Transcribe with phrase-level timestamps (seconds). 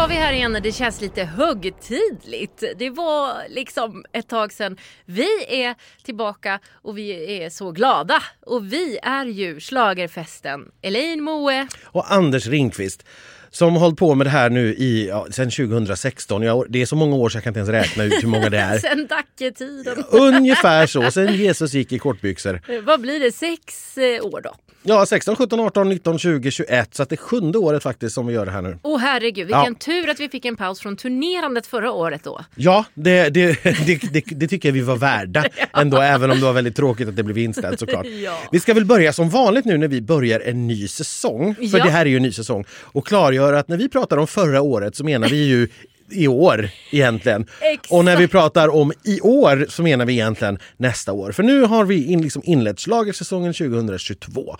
[0.00, 0.58] var vi här igen.
[0.62, 2.64] Det känns lite högtidligt.
[2.76, 4.76] Det var liksom ett tag sedan.
[5.04, 8.22] Vi är tillbaka och vi är så glada.
[8.46, 10.60] Och vi är ju Schlagerfesten.
[10.82, 11.66] Elaine Moe.
[11.84, 13.04] Och Anders Ringqvist
[13.50, 16.42] som har hållit på med det här nu i, ja, sedan 2016.
[16.42, 18.50] Jag, det är så många år så jag kan inte ens räkna ut hur många
[18.50, 18.78] det är.
[18.88, 20.04] sen Dacketiden.
[20.10, 22.82] Ungefär så, sen Jesus gick i kortbyxor.
[22.82, 24.54] Vad blir det, sex eh, år då?
[24.82, 26.94] Ja, 16, 17, 18, 19, 20, 21.
[26.94, 28.78] Så det är sjunde året faktiskt som vi gör det här nu.
[28.82, 29.74] Åh herregud, vilken ja.
[29.74, 32.44] tur att vi fick en paus från turnerandet förra året då.
[32.54, 33.64] Ja, det, det,
[34.12, 35.44] det, det, tycker jag vi var värda
[35.76, 38.06] ändå, även om det var väldigt tråkigt att det blev inställt såklart.
[38.24, 38.38] ja.
[38.52, 41.90] Vi ska väl börja som vanligt nu när vi börjar en ny säsong, för det
[41.90, 44.96] här är ju en ny säsong, och klargöra att när vi pratar om förra året
[44.96, 45.68] så menar vi ju
[46.12, 47.46] i år egentligen.
[47.60, 47.92] Exakt.
[47.92, 51.32] Och när vi pratar om i år så menar vi egentligen nästa år.
[51.32, 54.56] För nu har vi in, liksom inlett slagersäsongen 2022.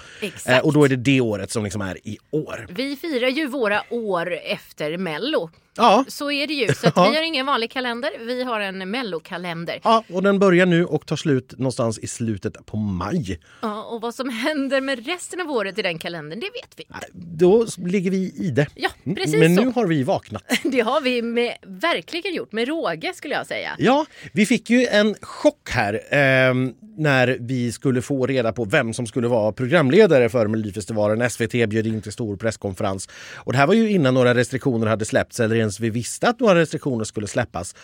[0.46, 2.66] Eh, och då är det det året som liksom är i år.
[2.71, 5.51] Vi firar ju våra år efter Mello.
[5.76, 6.04] Ja.
[6.09, 6.68] Så är det ju.
[6.68, 7.10] Så ja.
[7.10, 9.80] vi har ingen vanlig kalender, vi har en mellokalender.
[9.85, 13.40] Ja, och den börjar nu och tar slut någonstans i slutet på maj.
[13.62, 16.82] Ja, och vad som händer med resten av året i den kalendern, det vet vi
[16.82, 17.07] inte.
[17.12, 18.66] Då ligger vi i det.
[18.74, 19.16] Ja, mm.
[19.16, 19.65] precis Men så.
[19.65, 20.43] nu har vi vaknat.
[20.62, 23.71] Det har vi med, verkligen gjort, med råge skulle jag säga.
[23.79, 26.55] Ja, vi fick ju en chock här eh,
[26.96, 31.30] när vi skulle få reda på vem som skulle vara programledare för Melodifestivalen.
[31.30, 33.09] SVT bjöd in till stor presskonferens.
[33.37, 36.40] Och det här var ju innan några restriktioner hade släppts eller ens vi visste att
[36.40, 37.74] några restriktioner skulle släppas.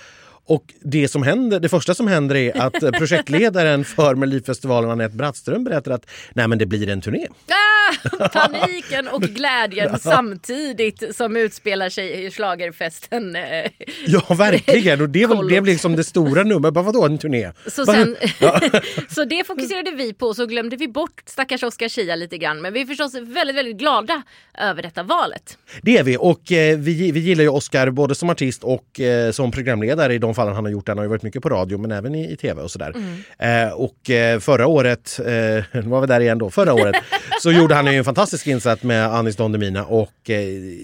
[0.47, 5.65] Och det som händer, det första som händer är att projektledaren för Melodifestivalen Anette Brattström
[5.65, 7.27] berättar att nej men det blir en turné.
[7.49, 13.37] Ah, paniken och glädjen samtidigt som utspelar sig i slagerfesten.
[13.37, 13.71] Eh,
[14.07, 16.75] ja verkligen och det blev liksom det stora numret.
[16.75, 17.53] vadå en turné?
[17.67, 18.61] Så, sen, ja.
[19.09, 22.63] så det fokuserade vi på så glömde vi bort stackars Oscar Schia lite grann.
[22.63, 24.23] Men vi är förstås väldigt, väldigt glada
[24.59, 25.59] över detta valet.
[25.83, 29.31] Det är vi och eh, vi, vi gillar ju Oscar både som artist och eh,
[29.31, 30.89] som programledare i de fallen han har gjort.
[30.89, 32.95] Han har ju varit mycket på radio men även i, i tv och sådär.
[32.97, 33.69] Mm.
[33.69, 36.97] Eh, och eh, förra året, eh, var vi där igen då, förra året
[37.43, 40.41] så gjorde han ju en fantastisk insats med Anis Don Demina och eh,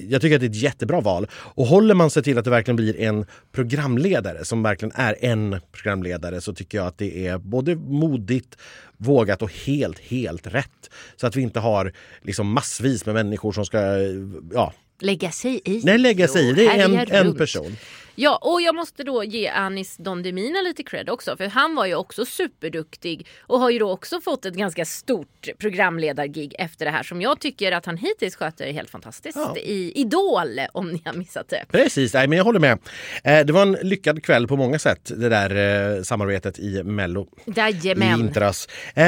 [0.08, 1.26] jag tycker att det är ett jättebra val.
[1.32, 5.60] Och håller man sig till att det verkligen blir en programledare som verkligen är en
[5.72, 8.56] programledare så tycker jag att det är både modigt,
[8.96, 10.90] vågat och helt, helt rätt.
[11.16, 11.92] Så att vi inte har
[12.22, 13.78] liksom massvis med människor som ska
[14.52, 15.80] ja, lägga sig i.
[15.84, 16.52] Nej, lägga sig i.
[16.52, 17.76] Det är en, en person.
[18.14, 21.36] Ja, och jag måste då ge Anis Don Demina lite cred också.
[21.36, 25.48] För han var ju också superduktig och har ju då också fått ett ganska stort
[25.58, 29.56] programledargig efter det här som jag tycker att han hittills sköter helt fantastiskt ja.
[29.56, 31.64] i Idol om ni har missat det.
[31.70, 32.78] Precis, nej, men jag håller med.
[33.24, 37.26] Eh, det var en lyckad kväll på många sätt det där eh, samarbetet i Mello.
[37.56, 38.20] Jajamän.
[38.20, 38.68] I vintras.
[38.94, 39.04] Eh,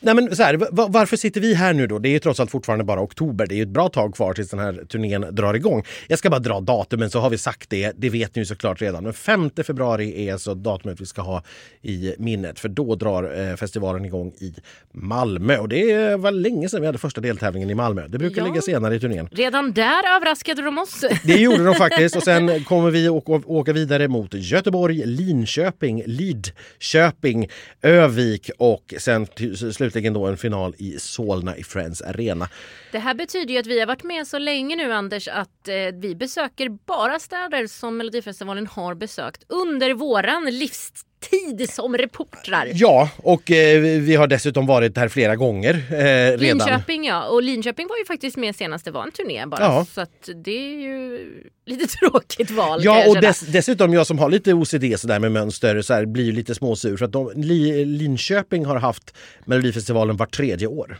[0.00, 1.98] nej, men så här, varför sitter vi här nu då?
[1.98, 3.46] Det är ju trots allt fortfarande bara oktober.
[3.46, 5.84] Det är ju ett bra tag kvar tills den här turnén drar igång.
[6.06, 7.92] Jag ska bara dra datumen så har vi sagt det.
[7.96, 9.04] Det vet ni ju såklart redan.
[9.04, 11.42] Men 5 februari är alltså datumet vi ska ha
[11.82, 12.60] i minnet.
[12.60, 14.54] För då drar eh, festivalen igång i
[14.92, 15.58] Malmö.
[15.58, 18.08] Och det var länge sedan vi hade första deltävlingen i Malmö.
[18.08, 18.48] Det brukar ja.
[18.48, 19.28] ligga senare i turnén.
[19.32, 21.04] Redan där överraskade de oss.
[21.24, 22.16] Det gjorde de faktiskt.
[22.16, 27.48] Och sen kommer vi åka vidare mot Göteborg, Linköping, Lidköping,
[27.82, 29.26] Övik och sen
[29.72, 32.48] slutligen då en final i Solna i Friends Arena.
[32.92, 35.74] Det här betyder ju att vi har varit med så länge nu Anders att eh,
[35.94, 42.68] vi besöker bara städer som Melodifestivalen har besökt under våran livstid som reportrar.
[42.72, 46.38] Ja, och eh, vi har dessutom varit här flera gånger eh, redan.
[46.38, 49.60] Linköping ja, och Linköping var ju faktiskt med senast det var en turné bara.
[49.60, 49.86] Ja.
[49.94, 51.20] Så att det är ju
[51.66, 52.80] lite tråkigt val.
[52.84, 56.24] Ja, och dess, dessutom jag som har lite OCD sådär med mönster så här, blir
[56.24, 60.98] ju lite småsur för att de, Linköping har haft Melodifestivalen vart tredje år.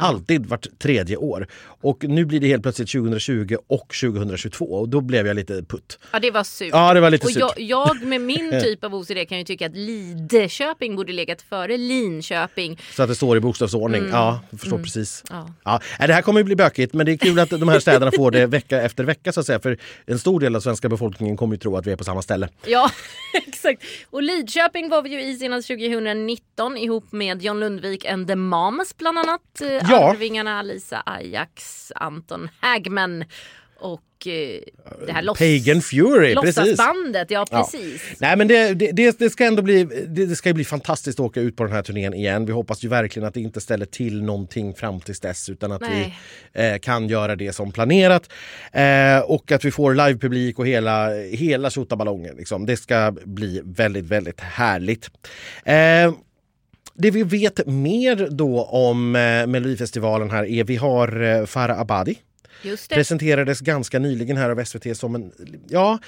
[0.00, 1.46] Alltid vart tredje år.
[1.82, 5.98] Och nu blir det helt plötsligt 2020 och 2022 och då blev jag lite putt.
[6.12, 6.68] Ja det var surt.
[6.72, 7.42] Ja det var lite och surt.
[7.56, 11.76] Jag, jag med min typ av OCD kan ju tycka att Lidköping borde legat före
[11.76, 12.80] Linköping.
[12.96, 14.00] Så att det står i bokstavsordning.
[14.00, 14.12] Mm.
[14.12, 14.84] Ja, jag förstår mm.
[14.84, 15.24] precis.
[15.30, 15.48] Ja.
[15.64, 15.80] Ja.
[16.06, 18.30] Det här kommer ju bli bökigt men det är kul att de här städerna får
[18.30, 19.60] det vecka efter vecka så att säga.
[19.60, 22.22] För en stor del av svenska befolkningen kommer ju tro att vi är på samma
[22.22, 22.48] ställe.
[22.66, 22.90] Ja
[23.46, 23.82] exakt.
[24.10, 28.96] Och Lidköping var vi ju i senast 2019 ihop med John Lundvik and the Moms
[28.96, 29.62] bland annat.
[29.90, 30.10] Ja.
[30.10, 33.24] Arvingarna Alisa Ajax, Anton Hagman
[33.80, 34.60] och eh,
[35.06, 37.30] det här loss, Pagan Fury, låtsasbandet.
[37.30, 38.02] Ja, precis.
[38.10, 38.16] Ja.
[38.20, 41.56] Nej, men det, det, det, ska ändå bli, det, ska bli fantastiskt att åka ut
[41.56, 42.46] på den här turnén igen.
[42.46, 45.80] Vi hoppas ju verkligen att det inte ställer till någonting fram tills dess utan att
[45.80, 46.18] Nej.
[46.54, 48.32] vi eh, kan göra det som planerat.
[48.72, 52.36] Eh, och att vi får livepublik och hela, hela tjottaballongen.
[52.36, 52.66] Liksom.
[52.66, 55.10] Det ska bli väldigt, väldigt härligt.
[55.64, 56.12] Eh,
[56.94, 62.18] det vi vet mer då om eh, Melodifestivalen här är vi har eh, Farah Abadi.
[62.88, 65.32] Presenterades ganska nyligen här av SVT som en,
[65.68, 65.98] ja,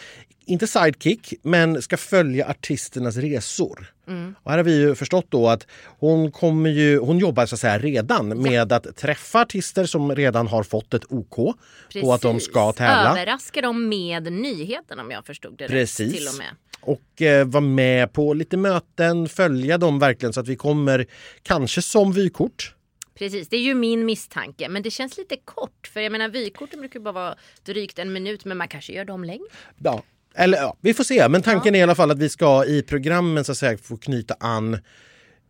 [0.47, 3.93] inte sidekick, men ska följa artisternas resor.
[4.09, 4.35] Mm.
[4.43, 7.61] Och här har vi ju förstått då att hon kommer ju, hon jobbar så att
[7.61, 11.57] säga redan med att träffa artister som redan har fått ett OK
[12.01, 13.11] på att de ska tävla.
[13.11, 16.13] Överraska dem med nyheten om jag förstod det Precis.
[16.13, 16.17] rätt.
[16.17, 16.49] Till och med.
[16.83, 21.07] Och eh, vara med på lite möten, följa dem verkligen så att vi kommer
[21.43, 22.75] kanske som vykort.
[23.15, 24.69] Precis, det är ju min misstanke.
[24.69, 25.91] Men det känns lite kort.
[25.93, 27.35] För jag menar vykorten brukar bara vara
[27.65, 28.45] drygt en minut.
[28.45, 29.47] Men man kanske gör dem längre.
[29.79, 30.03] Ja,
[30.35, 31.29] eller ja, vi får se.
[31.29, 33.97] Men tanken är i alla fall att vi ska i programmen så att säga få
[33.97, 34.79] knyta an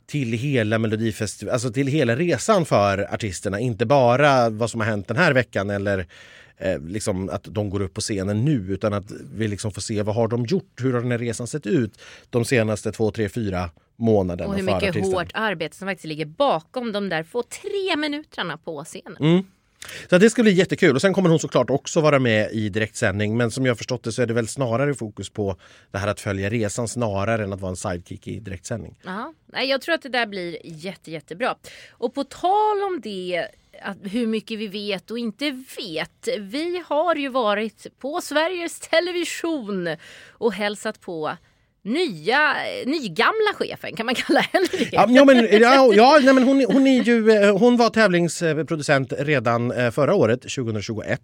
[0.06, 3.60] till hela Melodifestivalen, alltså till hela resan för artisterna.
[3.60, 6.06] Inte bara vad som har hänt den här veckan eller
[6.58, 10.02] eh, liksom att de går upp på scenen nu utan att vi liksom får se
[10.02, 10.80] vad har de gjort?
[10.80, 12.00] Hur har den här resan sett ut
[12.30, 15.18] de senaste två, tre, fyra månaderna Och hur mycket artisterna?
[15.18, 19.16] hårt arbete som faktiskt ligger bakom de där få tre minuterna på scenen.
[19.20, 19.44] Mm.
[20.10, 20.94] Så det ska bli jättekul.
[20.94, 23.36] Och sen kommer hon såklart också vara med i direktsändning.
[23.36, 25.56] Men som jag förstått det så är det väl snarare fokus på
[25.90, 28.94] det här att följa resan snarare än att vara en sidekick i direktsändning.
[29.04, 31.54] Ja, jag tror att det där blir jätte, jättebra.
[31.90, 33.48] Och på tal om det,
[33.80, 36.28] att hur mycket vi vet och inte vet.
[36.38, 39.96] Vi har ju varit på Sveriges Television
[40.32, 41.36] och hälsat på
[41.84, 42.54] nya,
[42.86, 44.88] nygamla chefen, kan man kalla henne det?
[44.92, 49.70] Ja, men, ja, ja nej, men hon, hon, är ju, eh, hon var tävlingsproducent redan
[49.70, 51.20] eh, förra året, 2021.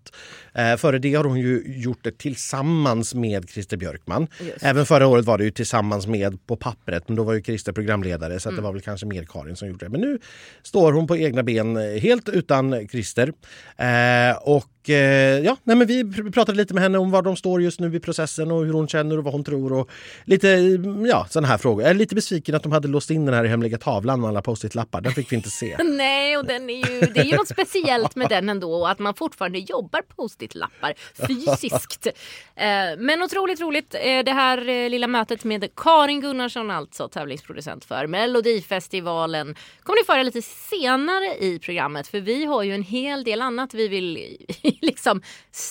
[0.55, 4.27] Eh, före det har hon ju gjort det tillsammans med Christer Björkman.
[4.41, 4.65] Just.
[4.65, 7.73] Även förra året var det ju tillsammans med På pappret, men då var ju Christer
[7.73, 9.91] programledare så att det var väl kanske mer Karin som gjorde det.
[9.91, 10.19] Men nu
[10.63, 13.33] står hon på egna ben eh, helt utan Christer.
[13.77, 14.39] Eh,
[14.89, 17.63] och eh, ja, nej, men vi pr- pratade lite med henne om var de står
[17.63, 19.91] just nu i processen och hur hon känner och vad hon tror och
[20.25, 20.49] lite
[21.09, 21.83] ja, sådana här frågor.
[21.83, 24.43] Jag är lite besviken att de hade låst in den här hemliga tavlan med alla
[24.43, 25.01] post-it-lappar.
[25.01, 25.77] Den fick vi inte se.
[25.85, 28.87] Nej, och den är ju, det är ju något speciellt med den ändå.
[28.87, 30.95] Att man fortfarande jobbar post-it-lappar
[31.27, 32.07] fysiskt.
[32.59, 33.95] Eh, Men otroligt roligt.
[33.95, 40.23] eh, Det här lilla mötet med Karin Gunnarsson, alltså tävlingsproducent för Melodifestivalen, kommer ni föra
[40.23, 42.09] lite senare i programmet.
[42.09, 44.37] För vi har ju en hel del annat vi vill
[44.87, 45.23] liksom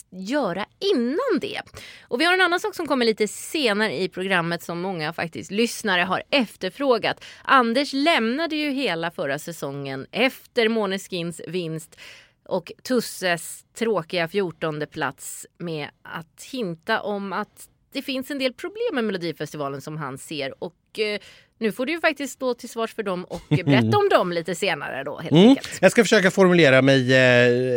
[0.10, 1.62] göra innan det.
[2.02, 5.52] Och vi har en annan sak som kommer lite senare i programmet som många faktiskt
[5.52, 7.24] lyssnare har efterfrågat.
[7.44, 11.98] Anders lämnade ju hela förra säsongen efter Måneskins vinst
[12.46, 18.96] och Tusses tråkiga 14 plats med att hinta om att det finns en del problem
[18.96, 21.20] med Melodifestivalen som han ser och eh,
[21.60, 24.56] nu får du ju faktiskt stå till svars för dem och berätta om dem lite
[24.56, 25.50] senare då helt Mm.
[25.50, 25.70] enkelt.
[25.82, 27.16] Jag ska försöka formulera mig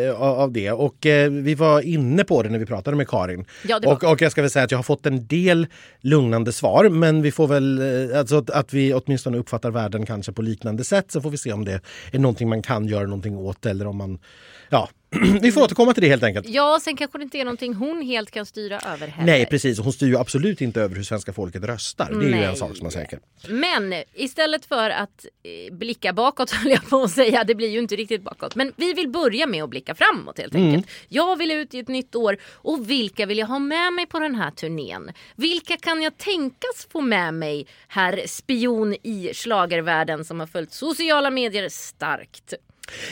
[0.08, 0.70] eh, av det.
[0.72, 3.44] Och eh, vi var inne på det när vi pratade med Karin.
[3.68, 5.66] Ja, och, och jag ska väl säga att jag har fått en del
[6.00, 6.88] lugnande svar.
[6.88, 7.78] Men vi får väl,
[8.10, 11.10] eh, alltså att, att vi åtminstone uppfattar världen kanske på liknande sätt.
[11.12, 11.80] Så får vi se om det
[12.12, 14.18] är någonting man kan göra någonting åt eller om man,
[14.68, 14.88] ja,
[15.42, 16.48] vi får återkomma till det helt enkelt.
[16.48, 19.32] Ja, sen kanske det inte är någonting hon helt kan styra över heller.
[19.32, 22.08] Nej precis, hon styr ju absolut inte över hur svenska folket röstar.
[22.10, 22.44] Det är ju Nej.
[22.44, 23.18] en sak som är säker.
[23.48, 27.78] Men istället för att eh, blicka bakåt höll jag på att säga, det blir ju
[27.78, 28.54] inte riktigt bakåt.
[28.54, 30.66] Men vi vill börja med att blicka framåt helt Mm.
[30.66, 30.86] enkelt.
[31.08, 34.18] Jag vill ut i ett nytt år och vilka vill jag ha med mig på
[34.18, 35.10] den här turnén?
[35.36, 41.30] Vilka kan jag tänkas få med mig, herr spion i schlagervärlden som har följt sociala
[41.30, 42.54] medier starkt?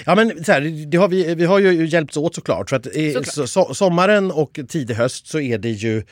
[0.06, 2.68] Ja men så här, det har vi, vi har ju hjälpts åt såklart.
[2.68, 3.34] För att i Såklart.
[3.34, 6.02] so, so, sommaren och tidig höst så är det ju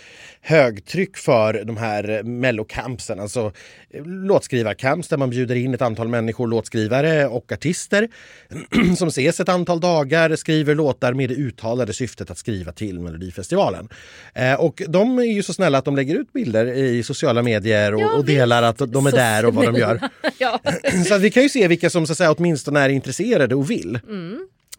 [0.40, 3.20] högtryck för de här mellocampsen.
[3.20, 3.52] Alltså
[3.90, 8.08] eh, låtskrivarcamps där man bjuder in ett antal människor, låtskrivare och artister
[8.96, 13.88] som ses ett antal dagar, skriver låtar med det uttalade syftet att skriva till Melodifestivalen.
[14.34, 17.94] Eh, och de är ju så snälla att de lägger ut bilder i sociala medier
[17.94, 20.00] och, Ja, och delar att de är Så där och vad de gör.
[20.38, 20.60] ja.
[21.08, 23.98] Så vi kan ju se vilka som så att säga, åtminstone är intresserade och vill.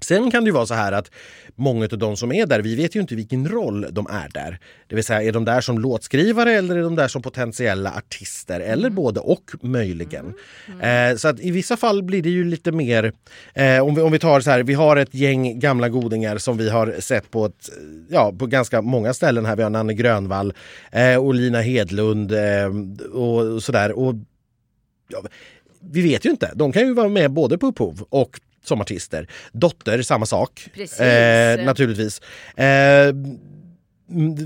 [0.01, 1.11] Sen kan det ju vara så här att
[1.55, 4.59] många av de som är där, vi vet ju inte vilken roll de är där.
[4.87, 8.59] Det vill säga, är de där som låtskrivare eller är de där som potentiella artister?
[8.59, 10.33] Eller både och möjligen.
[10.81, 13.13] Eh, så att i vissa fall blir det ju lite mer,
[13.53, 16.57] eh, om, vi, om vi tar så här, vi har ett gäng gamla godingar som
[16.57, 17.69] vi har sett på, ett,
[18.09, 19.55] ja, på ganska många ställen här.
[19.55, 20.53] Vi har Nanne Grönvall
[20.91, 22.67] eh, och Lina Hedlund eh,
[23.13, 23.91] och sådär.
[23.91, 24.15] Och
[25.07, 25.23] ja,
[25.79, 26.51] vi vet ju inte.
[26.55, 29.27] De kan ju vara med både på upphov och som artister.
[29.51, 30.69] Dotter, samma sak.
[30.73, 30.99] Precis.
[30.99, 32.21] Eh, naturligtvis.
[32.55, 33.13] Eh,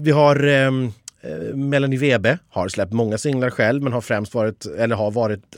[0.02, 4.66] vi har ehm, eh, Melanie Webe har släppt många singlar själv men har främst varit,
[4.66, 5.58] eller har varit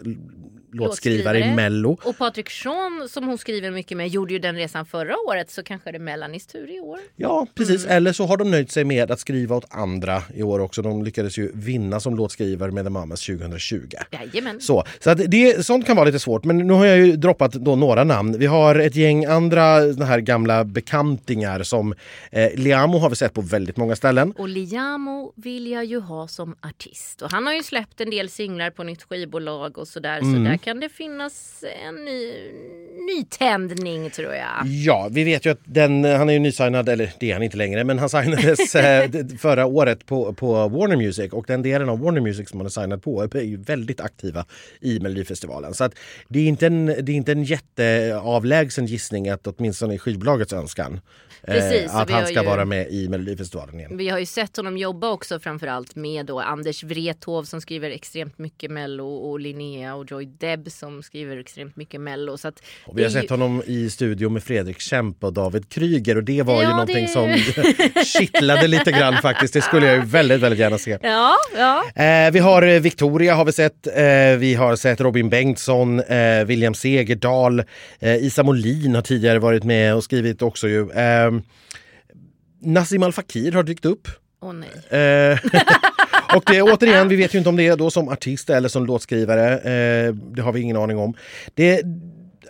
[0.74, 1.98] låtskrivare i Mello.
[2.04, 5.64] Och Patrik Sean som hon skriver mycket med gjorde ju den resan förra året så
[5.64, 7.00] kanske det är Melanies tur i år.
[7.16, 7.98] Ja precis, mm.
[7.98, 10.82] eller så har de nöjt sig med att skriva åt andra i år också.
[10.82, 13.80] De lyckades ju vinna som låtskrivare med The Mamas 2020.
[14.12, 14.62] Jajamän.
[14.62, 17.54] Så, så att det, sånt kan vara lite svårt men nu har jag ju droppat
[17.54, 18.40] då några namn.
[18.40, 19.64] Vi har ett gäng andra
[20.06, 21.94] här gamla bekantingar som
[22.32, 24.34] eh, Liamo har vi sett på väldigt många ställen.
[24.38, 28.30] Och Liamo vill jag ju ha som artist och han har ju släppt en del
[28.30, 30.34] singlar på nytt skivbolag och sådär mm.
[30.34, 32.52] så där kan det finnas en ny,
[33.08, 34.66] nytändning tror jag.
[34.66, 37.58] Ja, vi vet ju att den, han är ju nysignad, eller det är han inte
[37.58, 42.00] längre, men han signades eh, förra året på, på Warner Music och den delen av
[42.00, 44.46] Warner Music som han är signad på är ju väldigt aktiva
[44.82, 45.74] i Melodifestivalen.
[45.74, 45.94] Så att
[46.28, 51.00] det är inte en, det är inte en jätteavlägsen gissning att åtminstone i skivbolagets önskan
[51.48, 53.98] Precis, eh, att han ska ju, vara med i Melodifestivalen igen.
[53.98, 58.38] Vi har ju sett honom jobba också framförallt med då Anders Wrethov som skriver extremt
[58.38, 62.38] mycket mello och Linnea och Joy Deb som skriver extremt mycket mello.
[62.38, 66.18] Så att och vi har sett honom i studio med Fredrik Kempe och David Kryger
[66.18, 67.12] och det var ja, ju någonting det...
[67.12, 67.36] som
[68.06, 69.54] kittlade lite grann faktiskt.
[69.54, 70.98] Det skulle jag ju väldigt, väldigt gärna se.
[71.02, 72.04] Ja, ja.
[72.04, 73.88] Eh, vi har eh, Victoria har vi sett.
[73.88, 77.64] Eh, vi har sett Robin Bengtsson, eh, William Segerdahl,
[78.02, 80.90] Isa Molin har tidigare varit med och skrivit också ju.
[81.38, 81.44] Eh,
[82.62, 84.08] Nassim Al Fakir har dykt upp.
[84.42, 84.50] Oh,
[86.36, 88.86] och det, återigen, vi vet ju inte om det är då som artist eller som
[88.86, 89.58] låtskrivare.
[89.58, 91.14] Eh, det har vi ingen aning om.
[91.54, 91.84] Det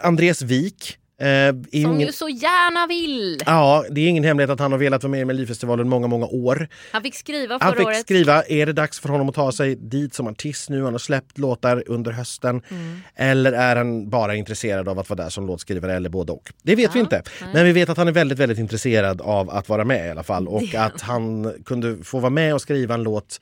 [0.02, 2.00] Andres Wik Eh, Som ingen...
[2.00, 3.40] ju så gärna vill!
[3.46, 6.26] Ja, det är ingen hemlighet att han har velat vara med i Melodifestivalen många, många
[6.26, 6.68] år.
[6.92, 8.00] Han fick skriva förra Han fick året.
[8.00, 8.44] skriva.
[8.44, 10.84] Är det dags för honom att ta sig dit som artist nu?
[10.84, 12.62] Han har släppt låtar under hösten.
[12.70, 13.02] Mm.
[13.16, 16.54] Eller är han bara intresserad av att vara där som låtskrivare eller både och?
[16.64, 17.24] Det vet ja, vi inte.
[17.42, 17.50] Nej.
[17.54, 20.24] Men vi vet att han är väldigt, väldigt intresserad av att vara med i alla
[20.24, 20.48] fall.
[20.48, 23.40] Och att han kunde få vara med och skriva en låt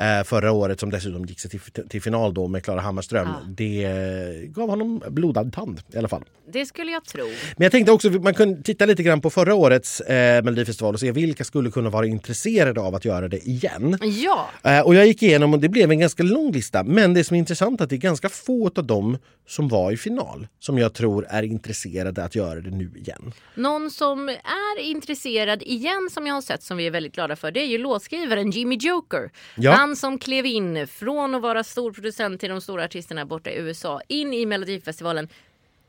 [0.00, 3.28] eh, förra året som dessutom gick sig till, till final då med Klara Hammarström.
[3.28, 3.46] Ja.
[3.48, 6.24] Det gav honom blodad tand i alla fall.
[6.52, 7.24] Det skulle jag tro.
[7.56, 11.00] Men jag tänkte också man kunde titta lite grann på förra årets eh, Melodifestival och
[11.00, 13.98] se vilka skulle kunna vara intresserade av att göra det igen.
[14.02, 14.50] Ja.
[14.62, 16.82] Eh, och jag gick igenom och det blev en ganska lång lista.
[16.84, 19.92] Men det som är intressant är att det är ganska få av dem som var
[19.92, 23.32] i final som jag tror är intresserade att göra det nu igen.
[23.54, 27.50] Någon som är intresserad igen som jag har sett som vi är väldigt glada för
[27.50, 29.30] det är ju låtskrivaren Jimmy Joker.
[29.56, 29.72] Ja.
[29.88, 34.00] Han som klev in från att vara storproducent till de stora artisterna borta i USA
[34.08, 35.28] in i Melodifestivalen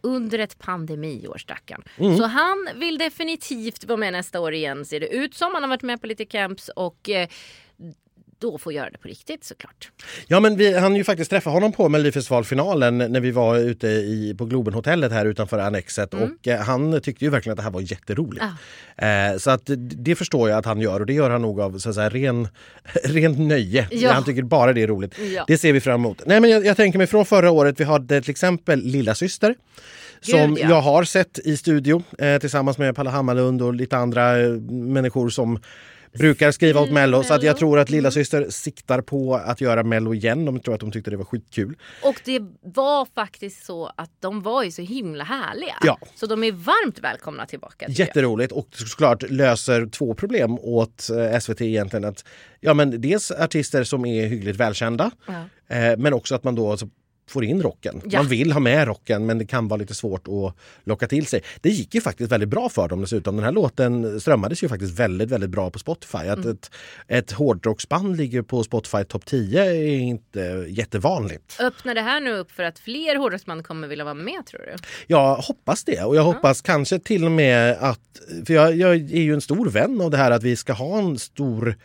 [0.02, 1.84] under ett pandemiår stackarn.
[1.98, 2.18] Mm.
[2.18, 5.54] Så han vill definitivt vara med nästa år igen ser det ut som.
[5.54, 7.28] Han har varit med på lite camps och eh,
[8.40, 9.92] då få göra det på riktigt såklart.
[10.28, 14.36] Ja men vi hann ju faktiskt träffa honom på Melodifestivalfinalen när vi var ute i,
[14.38, 16.30] på Globenhotellet här utanför Annexet mm.
[16.32, 18.46] och eh, han tyckte ju verkligen att det här var jätteroligt.
[18.98, 19.06] Ah.
[19.06, 21.80] Eh, så att det förstår jag att han gör och det gör han nog av
[21.80, 22.48] så att säga, ren,
[23.04, 23.88] rent nöje.
[23.92, 24.12] Ja.
[24.12, 25.20] Han tycker bara det är roligt.
[25.36, 25.44] Ja.
[25.48, 26.22] Det ser vi fram emot.
[26.26, 29.56] Nej men jag, jag tänker mig från förra året, vi hade till exempel Lilla Syster
[30.22, 30.70] som Gud, ja.
[30.70, 35.30] jag har sett i studio eh, tillsammans med Palle Hammarlund och lite andra eh, människor
[35.30, 35.60] som
[36.14, 39.84] brukar skriva åt Mello så att jag tror att lilla syster siktar på att göra
[39.84, 40.46] Mello igen.
[40.46, 41.78] De tror att de tyckte det var skitkul.
[42.04, 45.76] Och det var faktiskt så att de var ju så himla härliga.
[45.84, 46.00] Ja.
[46.16, 47.86] Så de är varmt välkomna tillbaka.
[47.90, 52.06] Jätteroligt och såklart löser två problem åt eh, SVT egentligen.
[52.06, 52.26] Att,
[52.60, 55.34] ja men dels artister som är hyggligt välkända ja.
[55.76, 56.78] eh, men också att man då
[57.30, 58.02] får in rocken.
[58.06, 58.20] Ja.
[58.20, 61.42] Man vill ha med rocken men det kan vara lite svårt att locka till sig.
[61.62, 63.36] Det gick ju faktiskt väldigt bra för dem dessutom.
[63.36, 66.18] Den här låten strömmades ju faktiskt väldigt, väldigt bra på Spotify.
[66.18, 66.52] Att mm.
[66.52, 66.72] ett,
[67.08, 71.58] ett hårdrocksband ligger på Spotify topp 10 är inte jättevanligt.
[71.60, 74.76] Öppnar det här nu upp för att fler hårdrocksband kommer vilja vara med tror du?
[75.08, 76.74] Jag hoppas det och jag hoppas ja.
[76.74, 80.18] kanske till och med att, för jag, jag är ju en stor vän av det
[80.18, 81.76] här att vi ska ha en stor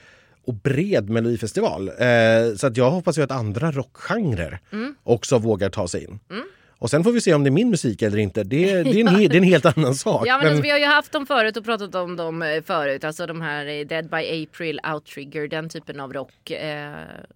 [0.47, 1.89] och bred melodifestival.
[1.89, 4.95] Eh, så att jag hoppas ju att andra rockgenrer mm.
[5.03, 6.21] också vågar ta sig in.
[6.31, 6.45] Mm.
[6.79, 8.43] Och sen får vi se om det är min musik eller inte.
[8.45, 10.27] Det, det, är, en, det är en helt annan sak.
[10.27, 10.53] Ja, men, men...
[10.53, 13.05] Alltså, vi har ju haft dem förut och pratat om dem eh, förut.
[13.05, 16.51] Alltså de här eh, Dead by April, Outrigger, den typen av rock.
[16.51, 16.93] Eh,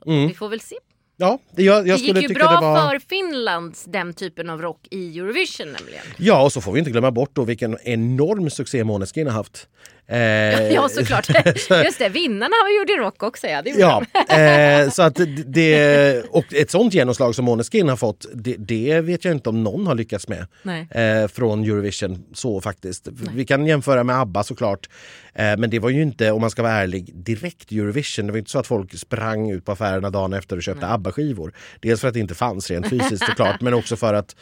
[0.07, 0.29] mm.
[0.29, 0.77] Vi får väl se
[1.21, 2.91] Ja, jag, jag det gick ju bra var...
[2.91, 6.05] för Finlands den typen av rock i Eurovision nämligen.
[6.17, 9.69] Ja, och så får vi inte glömma bort då vilken enorm succé Måneskin har haft.
[10.09, 10.19] Eh,
[10.75, 11.29] ja såklart.
[11.85, 13.47] Just det, vinnarna har gjort rock också.
[13.47, 14.03] Ja, det ja
[14.37, 19.25] eh, så att det, och ett sånt genomslag som Måneskin har fått det, det, vet
[19.25, 20.47] jag inte om någon har lyckats med
[20.91, 22.25] eh, från Eurovision.
[22.35, 23.07] så faktiskt.
[23.07, 23.35] Nej.
[23.35, 24.89] Vi kan jämföra med ABBA såklart.
[25.35, 28.27] Eh, men det var ju inte, om man ska vara ärlig, direkt Eurovision.
[28.27, 31.53] Det var inte så att folk sprang ut på affärerna dagen efter och köpte ABBA-skivor.
[31.81, 34.37] Dels för att det inte fanns rent fysiskt såklart men också för att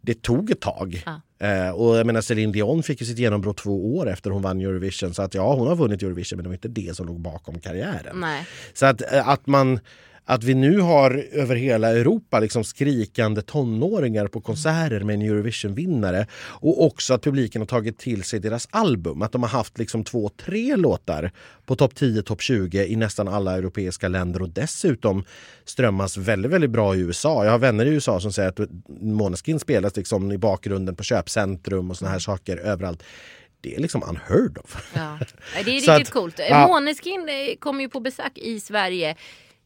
[0.00, 1.02] det tog ett tag.
[1.06, 1.20] Ja.
[1.42, 4.60] Eh, och jag menar Céline Dion fick ju sitt genombrott två år efter hon vann
[4.60, 5.14] Eurovision.
[5.14, 7.60] Så att ja, hon har vunnit Eurovision men det var inte det som låg bakom
[7.60, 8.20] karriären.
[8.20, 8.46] Nej.
[8.74, 9.80] Så att, eh, att man
[10.24, 16.26] att vi nu har över hela Europa liksom skrikande tonåringar på konserter med en Eurovision-vinnare.
[16.34, 19.22] Och också att publiken har tagit till sig deras album.
[19.22, 21.30] Att de har haft liksom två, tre låtar
[21.66, 25.24] på topp 10, topp 20 i nästan alla europeiska länder och dessutom
[25.64, 27.44] strömmas väldigt, väldigt bra i USA.
[27.44, 28.60] Jag har vänner i USA som säger att
[29.00, 33.02] Måneskin spelas liksom i bakgrunden på köpcentrum och såna här saker överallt
[33.60, 34.90] det är liksom unheard of.
[34.94, 35.18] Ja.
[35.54, 36.40] Det är riktigt att- coolt.
[36.50, 36.66] ja.
[36.68, 39.16] Måneskin eh, kommer ju på besök i Sverige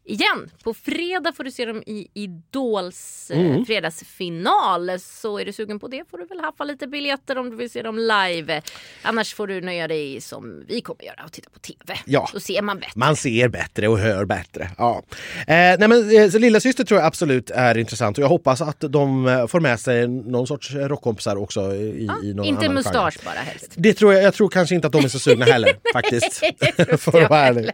[0.07, 0.51] igen.
[0.65, 3.67] På fredag får du se dem i Idols eh, Mm.
[3.67, 5.01] fredagsfinal.
[5.01, 7.71] Så är du sugen på det får du väl haffa lite biljetter om du vill
[7.71, 8.63] se dem live.
[9.03, 11.99] Annars får du nöja dig som vi kommer göra och titta på TV.
[12.07, 12.29] Ja.
[12.33, 12.93] Då ser man bättre.
[12.95, 14.71] Man ser bättre och hör bättre.
[14.79, 15.03] Ja.
[15.41, 18.61] Eh, nej men, eh, så lilla syster tror jag absolut är intressant och jag hoppas
[18.61, 23.19] att de eh, får med sig någon sorts rockkompisar också i, i någon Inte mustasch
[23.25, 23.73] bara helst.
[23.75, 26.43] Det tror jag, jag tror kanske inte att de är så sugna heller faktiskt.
[27.03, 27.71] För att vara ärlig.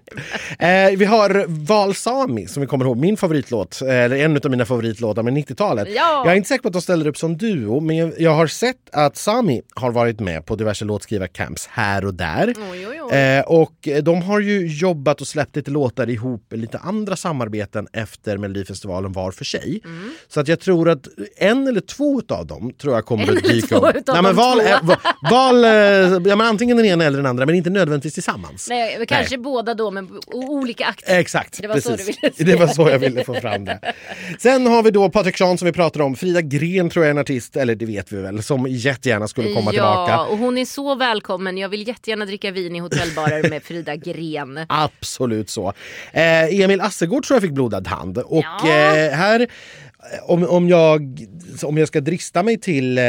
[0.59, 4.65] Eh, vi har Val Sami som vi kommer ihåg, min favoritlåt, eller en av mina
[4.65, 5.89] favoritlåtar med 90-talet.
[5.95, 6.23] Ja.
[6.25, 8.47] Jag är inte säker på att de ställer upp som duo men jag, jag har
[8.47, 12.55] sett att Sami har varit med på diverse låtskrivarcamps här och där.
[12.73, 13.17] Oj, oj, oj.
[13.19, 18.39] Eh, och de har ju jobbat och släppt lite låtar ihop, lite andra samarbeten efter
[18.39, 19.81] Melodifestivalen var för sig.
[19.85, 20.13] Mm.
[20.29, 23.43] Så att jag tror att en eller två av dem tror jag kommer En att
[23.45, 23.95] dyka upp.
[24.07, 24.99] Nej, men val, eh, va-
[25.31, 28.67] val, eh, ja, men antingen den ena eller den andra men inte nödvändigtvis tillsammans.
[28.69, 31.19] Nej, kanske båda då men olika akter.
[31.19, 32.12] Exakt, precis.
[32.23, 32.47] Ville säga.
[32.47, 33.79] Det var så jag ville få fram det.
[34.39, 36.17] Sen har vi då Patrik Sean som vi pratade om.
[36.17, 39.49] Frida Gren tror jag är en artist, eller det vet vi väl, som jättegärna skulle
[39.55, 40.21] komma ja, tillbaka.
[40.21, 41.59] och hon är så välkommen.
[41.59, 44.59] Jag vill jättegärna dricka vin i hotellbarer med Frida Gren.
[44.69, 45.73] Absolut så.
[46.13, 48.19] Eh, Emil Assegård tror jag fick blodad hand.
[48.19, 48.69] Och Ja.
[48.69, 49.47] eh, här,
[50.23, 51.19] om, om, jag,
[51.63, 53.05] om jag ska drista mig till eh,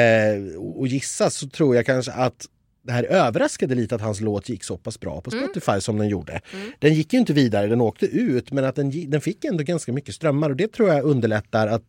[0.75, 2.45] och gissa så tror jag kanske att
[2.83, 5.43] det här överraskade lite att hans låt gick så pass bra på Mm.
[5.45, 6.41] Spotify som den gjorde.
[6.79, 9.93] Den gick ju inte vidare, den åkte ut men att den, den fick ändå ganska
[9.93, 11.83] mycket strömmar och det tror jag underlättar att,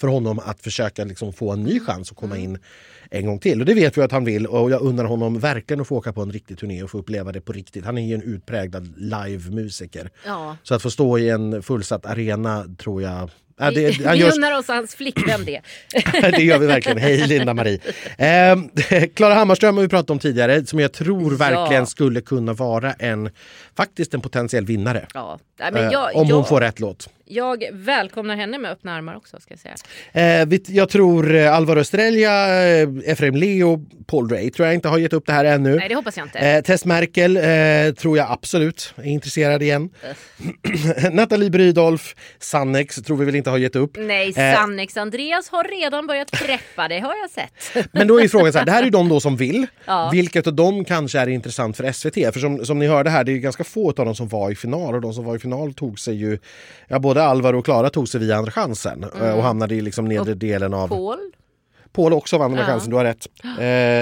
[0.00, 2.58] för honom att försöka liksom få en ny chans att komma in
[3.10, 3.60] en gång till.
[3.60, 6.12] Och det vet vi att han vill och jag undrar honom verkligen att få åka
[6.12, 7.84] på en riktig turné och få uppleva det på riktigt.
[7.84, 10.10] Han är ju en utpräglad livemusiker.
[10.26, 10.56] Ja.
[10.62, 13.30] Så att få stå i en fullsatt arena tror jag...
[13.60, 15.60] Ja, det, vi unnar oss hans flickvän det.
[16.36, 16.98] det gör vi verkligen.
[16.98, 17.78] Hej Linda-Marie.
[18.18, 18.68] Ehm,
[19.14, 21.86] Klara Hammarström har vi pratat om tidigare som jag tror verkligen Ja.
[21.86, 23.30] skulle kunna vara en
[23.76, 25.06] faktiskt en potentiell vinnare.
[25.14, 25.38] Ja.
[25.60, 27.08] Nej, men Eh, jag, om hon jag, får rätt låt.
[27.30, 29.40] Jag välkomnar henne med öppna armar också.
[29.40, 29.78] Ska jag
[30.12, 30.42] säga.
[30.42, 34.98] Eh, jag tror eh, Alvaro Estrella, eh, Efraim Leo, Paul Ray tror jag inte har
[34.98, 35.76] gett upp det här ännu.
[35.76, 36.38] Nej, det hoppas jag inte.
[36.38, 39.90] Eh, Tess Merkel eh, tror jag absolut är intresserad igen.
[41.12, 43.90] Nathalie Brydolf, Sannex tror vi väl inte har gett upp.
[43.98, 47.86] Nej, eh, Sannex Andreas har redan börjat preppa, det har jag sett.
[47.92, 49.66] Men då är frågan så här, det här är ju de då som vill.
[49.84, 50.10] Ja.
[50.12, 52.14] Vilket av dem kanske är intressant för SVT?
[52.14, 54.50] För som, som ni hörde här, det är ju ganska få av dem som var
[54.50, 56.38] i final och de som var i final tog sig ju,
[56.88, 60.04] ja både Alvaro och Klara tog sig via Andra chansen eh, och hamnade i liksom
[60.04, 61.18] nedre delen av Paul?
[61.92, 62.66] Paul också vann Andra Ja.
[62.66, 63.26] chansen, du har rätt.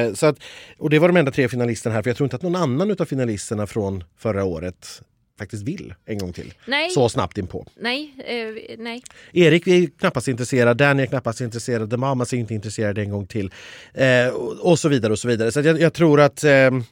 [0.08, 0.36] Eh, så att,
[0.78, 2.96] och det var de enda tre finalisterna här, för jag tror inte att någon annan
[3.00, 5.02] av finalisterna från förra året
[5.38, 6.54] faktiskt vill en gång till.
[6.66, 6.90] Nej.
[6.90, 7.66] Så snabbt inpå.
[7.76, 9.02] Nej, eh, nej.
[9.32, 13.26] Erik är knappast intresserad, Danny är knappast intresserad, The Mamas är inte intresserad en gång
[13.26, 13.52] till.
[13.94, 15.52] Eh, och, och så vidare och så vidare.
[15.52, 16.50] Så jag, jag tror att, eh,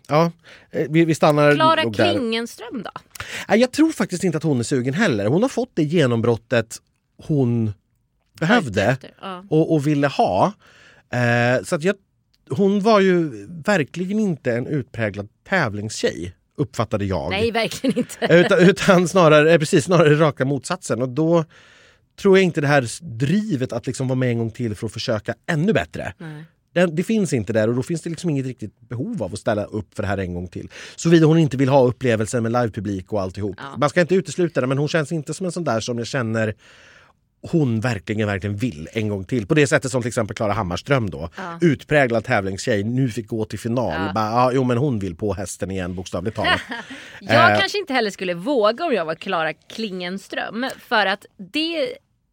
[0.08, 0.32] ja,
[0.70, 2.12] eh, vi, vi stannar Klara nog där.
[2.12, 2.90] Klingenström då?
[3.48, 5.26] Nej, jag tror faktiskt inte att hon är sugen heller.
[5.26, 6.80] Hon har fått det genombrottet
[7.16, 7.72] hon
[8.40, 9.44] behövde ja.
[9.50, 10.52] och, och ville ha.
[11.12, 11.96] Eh, så att jag,
[12.50, 17.30] hon var ju verkligen inte en utpräglad tävlingstjej, uppfattade jag.
[17.30, 18.26] Nej, verkligen inte.
[18.30, 21.02] utan, utan snarare, eh, precis, snarare raka motsatsen.
[21.02, 21.44] Och då
[22.20, 24.92] tror jag inte det här drivet att liksom vara med en gång till för att
[24.92, 26.12] försöka ännu bättre.
[26.18, 26.44] Nej.
[26.72, 29.38] Det, det finns inte där och då finns det liksom inget riktigt behov av att
[29.38, 30.68] ställa upp för det här en gång till.
[30.96, 33.56] Såvida hon inte vill ha upplevelsen med livepublik och alltihop.
[33.58, 33.76] Ja.
[33.76, 36.06] Man ska inte utesluta det men hon känns inte som en sån där som jag
[36.06, 36.54] känner
[37.52, 39.46] hon verkligen, verkligen vill en gång till.
[39.46, 41.30] På det sättet som till exempel Klara Hammarström då.
[41.36, 41.58] Ja.
[41.60, 43.92] Utpräglad tävlingstjej, nu fick gå till final.
[44.06, 44.12] Ja.
[44.14, 46.60] Bara, ja, jo men hon vill på hästen igen bokstavligt talat.
[47.20, 47.58] Jag Eh.
[47.58, 50.66] kanske inte heller skulle våga om jag var Klara Klingenström.
[50.78, 51.88] För att det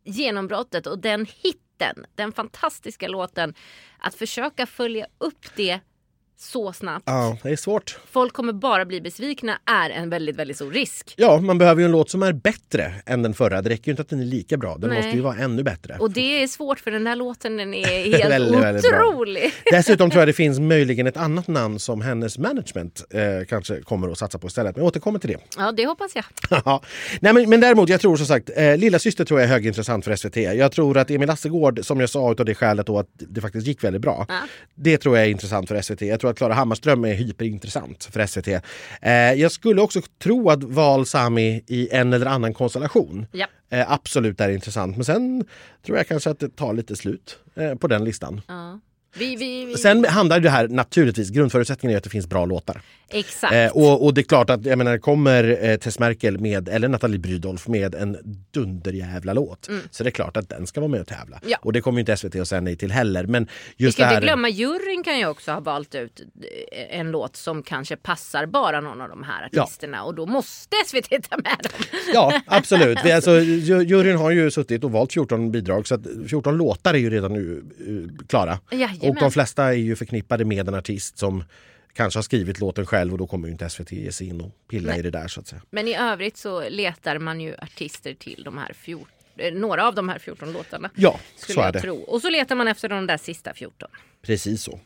[0.05, 3.53] genombrottet och den hitten, den fantastiska låten,
[3.99, 5.79] att försöka följa upp det
[6.37, 7.03] så snabbt.
[7.07, 7.99] ja, det är svårt.
[8.11, 11.13] Folk kommer bara bli besvikna är en väldigt, väldigt stor risk.
[11.17, 13.61] Ja, man behöver ju en låt som är bättre än den förra.
[13.61, 14.99] Det räcker ju inte att den är lika bra, den Nej.
[14.99, 15.97] måste ju vara ännu bättre.
[15.99, 19.53] Och det är svårt för den där låten den är helt Väldigt, väldigt otrolig.
[19.71, 24.09] Dessutom tror jag det finns möjligen ett annat namn som hennes management eh, kanske kommer
[24.09, 24.75] att satsa på istället.
[24.75, 25.37] Men jag återkommer till det.
[25.57, 26.25] Ja, det hoppas jag.
[26.65, 26.81] Ja.
[27.19, 30.05] Nej, men, men däremot, jag tror som sagt, eh, Lilla syster tror jag är högintressant
[30.05, 30.37] för SVT.
[30.37, 33.67] Jag tror att Emil Lassegård, som jag sa utav det skälet då att det faktiskt
[33.67, 34.25] gick väldigt bra.
[34.29, 34.39] Ja.
[34.75, 36.01] Det tror jag är intressant för SVT.
[36.01, 38.47] Jag tror att Klara Hammarström är hyperintressant för SVT.
[39.01, 43.47] Eh, jag skulle också tro att Val Sami i en eller annan konstellation Ja.
[43.69, 44.95] eh, absolut är intressant.
[44.97, 45.45] Men sen
[45.85, 48.41] tror jag kanske att det tar lite slut eh, på den listan.
[48.47, 48.79] Ja.
[49.17, 52.81] Vi, vi, vi, Sen handlar det här naturligtvis, grundförutsättningen är att det finns bra låtar.
[53.13, 53.53] Exakt.
[53.53, 56.87] Eh, och, och det är klart att jag menar, kommer eh, Tess Merkel med, eller
[56.87, 58.17] Nathalie Brydolf med en
[58.51, 61.37] dunderjävla låt så det är klart att den ska vara med och tävla.
[61.37, 61.49] Mm.
[61.51, 61.57] Ja.
[61.61, 63.25] Och det kommer ju inte SVT att säga nej till heller.
[63.25, 63.47] Men
[63.77, 64.15] Vi just ska det här...
[64.15, 66.21] inte glömma juryn kan ju också ha valt ut
[66.71, 69.61] eh, en låt som kanske passar bara någon av de här Ja.
[69.63, 71.71] artisterna och då måste SVT ta med dem.
[72.13, 72.97] Ja, absolut.
[73.03, 76.93] Vi, alltså, ju- juryn har ju suttit och valt 14 bidrag så att 14 låtar
[76.93, 78.59] är ju redan nu uh, klara.
[78.71, 78.99] Jajamän.
[79.09, 81.43] Och de flesta är ju förknippade med en artist som
[81.93, 84.51] kanske har skrivit låten själv och då kommer ju inte SVT ge sig in och
[84.69, 85.61] pilla i det där så att säga.
[85.69, 89.95] Men i övrigt så letar man ju artister till de här 14, eh, några av
[89.95, 90.89] de här 14 låtarna.
[90.95, 91.79] Ja, Skulle så är det.
[91.81, 91.95] tro.
[91.97, 93.89] Och så letar man efter de där sista 14.
[94.21, 94.79] Precis så.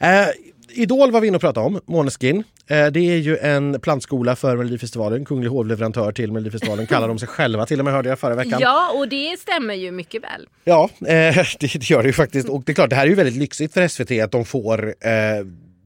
[0.00, 0.26] Eh,
[0.70, 2.44] Idol var vi inne och pratade om, Måneskin.
[2.66, 5.24] Eh, det är ju en plantskola för Melodifestivalen.
[5.24, 8.60] Kunglig hovleverantör till Melodifestivalen kallar de sig själva till och med hörde jag förra veckan.
[8.60, 10.48] Ja, och det stämmer ju mycket väl.
[10.64, 11.06] Ja, eh,
[11.60, 12.48] det, det gör det ju faktiskt.
[12.48, 14.94] Och det är klart, det här är ju väldigt lyxigt för SVT att de får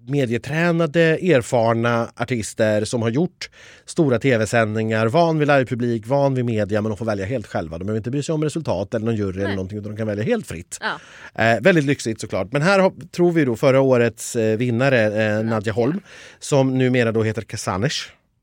[0.07, 3.51] medietränade, erfarna artister som har gjort
[3.85, 7.79] stora tv-sändningar, van vid livepublik, van vid media, men de får välja helt själva.
[7.79, 10.07] De behöver inte bry sig om resultat eller någon jury eller någonting, utan de kan
[10.07, 10.79] välja helt fritt.
[10.81, 10.99] Ja.
[11.45, 12.53] Eh, väldigt lyxigt såklart.
[12.53, 16.01] Men här har, tror vi då förra årets eh, vinnare, eh, Nadja Holm,
[16.39, 17.97] som numera då heter Kasanesh,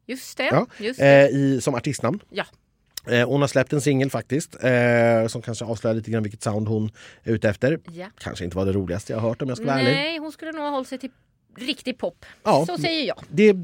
[0.08, 0.44] Just det.
[0.46, 1.30] ja, Just eh, det.
[1.30, 2.20] i, som artistnamn.
[2.30, 2.46] Ja.
[3.08, 6.68] Eh, hon har släppt en singel faktiskt eh, som kanske avslöjar lite grann vilket sound
[6.68, 6.92] hon
[7.24, 7.80] är ute efter.
[7.94, 8.06] Ja.
[8.20, 9.92] Kanske inte var det roligaste jag har hört om jag ska vara ärlig.
[9.92, 11.10] Nej, hon skulle nog ha hållit sig till
[11.62, 12.26] riktig pop.
[12.44, 12.66] Ja.
[12.66, 13.18] Så säger jag.
[13.30, 13.56] Det, Jag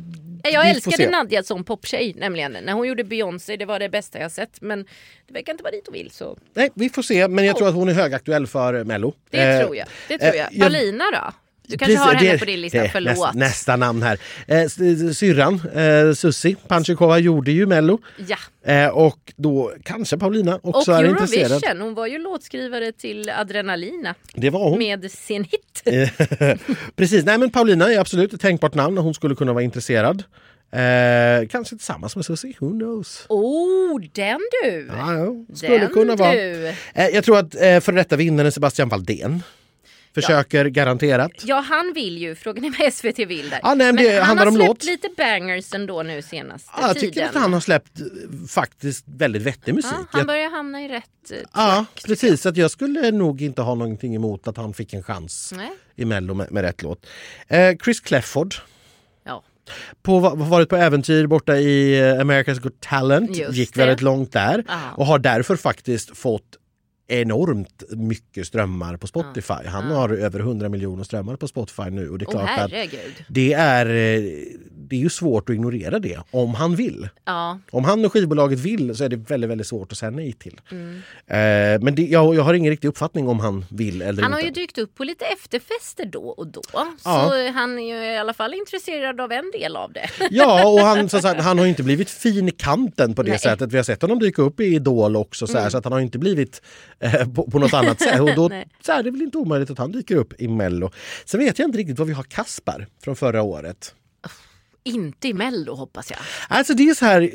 [0.44, 1.10] vi får älskade.
[1.10, 2.52] Nadja som poptjej nämligen.
[2.52, 4.62] När hon gjorde Beyoncé, det var det bästa jag sett.
[4.62, 4.86] Men
[5.28, 6.12] det verkar inte vara dit hon vill.
[6.12, 9.14] Så Nej, vi får se, men jag tror att hon är högaktuell för Mello.
[9.30, 9.88] det Eh, tror jag.
[10.08, 10.48] Det tror eh, jag.
[10.54, 11.34] jag- Paulina då?
[11.68, 13.12] Du kanske Precis, har henne det- på din lista, det förlåt.
[13.16, 14.18] Nästa, nästa namn här.
[14.48, 18.00] Eh, s- syrran, eh, Susi Panchikova, gjorde ju Mello.
[18.28, 18.38] Ja.
[18.74, 21.52] Eh, och då kanske Paulina också Och är intresserad.
[21.52, 24.78] Eurovision, hon var ju låtskrivare till Adrenalina Det var hon.
[24.80, 25.84] med sin hit.
[26.96, 30.24] Precis, nej men Paulina är absolut ett tänkbart namn och hon skulle kunna vara intresserad.
[30.72, 33.26] Eh, kanske tillsammans med Susi, who knows?
[33.30, 34.88] Oh, den du!
[34.98, 36.34] Ja, ja, skulle den kunna vara.
[36.34, 39.44] Eh, jag tror att eh, för detta vinnaren Sebastian Valdén
[40.16, 41.32] försöker garanterat.
[41.44, 42.36] Ja, han vill ju.
[42.36, 43.60] Frågan är vad SVT vill där.
[43.64, 44.84] Ja, nej, men det han har släppt låt.
[44.84, 47.10] lite bangers ändå nu senaste Ja, jag tiden.
[47.14, 48.06] tycker att han har släppt eh,
[48.50, 49.92] faktiskt väldigt vettig musik.
[49.94, 52.42] ja, han Jag- börjar hamna i rätt eh, Ja, track, precis.
[52.42, 55.70] Så att jag skulle nog inte ha någonting emot att han fick en chans Nej.
[55.96, 57.06] i Mello med, med rätt låt.
[57.48, 58.56] Eh, Chris Clefford,
[59.26, 59.44] Ja.
[60.04, 63.80] på, varit på äventyr borta i eh, America's Got Talent, Just gick det.
[63.80, 64.80] väldigt långt där Ja.
[64.96, 66.58] och har därför faktiskt fått
[67.08, 69.68] enormt mycket strömmar på Spotify.
[69.68, 73.26] Han har över 100 miljoner strömmar på Spotify nu och det är klart att herregud.
[73.28, 74.24] det är, eh,
[74.78, 77.10] det är ju svårt att ignorera det om han vill.
[77.26, 80.34] Ja, Om han och skivbolaget vill så är det väldigt, väldigt svårt att säga nej
[80.34, 80.62] till.
[80.72, 80.96] Mm.
[81.28, 84.40] Eh, men det, jag, jag har ingen riktig uppfattning om han vill eller han har
[84.40, 84.60] inte.
[84.60, 86.62] ju dykt upp på lite efterfester då och då.
[86.74, 86.88] Ja.
[87.00, 90.10] Så han är ju i alla fall intresserad av en del av det.
[90.32, 93.40] Ja, och han, så sagt, han har inte blivit fin i kanten på det Nej.
[93.40, 93.72] sättet.
[93.72, 96.00] Vi har sett honom dyka upp i Idol också, så, här, så att han har
[96.00, 96.62] inte blivit
[97.00, 98.22] eh, på, på något annat sätt.
[98.22, 98.50] Och då
[98.86, 100.92] så är det väl inte omöjligt att han dyker upp i Mello.
[101.26, 103.96] Sen vet jag inte riktigt vad vi har Kaspar från förra året.
[104.88, 106.20] Inte i Mello hoppas jag.
[106.48, 107.32] Alltså det är så här,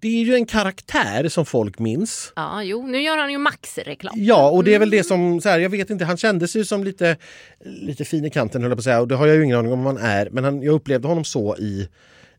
[0.00, 2.32] det är ju en karaktär som folk minns.
[2.36, 4.14] Ja, jo, nu gör han ju Max-reklam.
[4.16, 4.98] Ja, och det är väl Mm.
[4.98, 7.16] det som, så här, jag vet inte, han kändes ju som lite,
[7.64, 9.58] lite fin i kanten höll jag på att säga och det har jag ju ingen
[9.58, 10.28] aning om vad han är.
[10.30, 11.88] Men han, jag upplevde honom så i,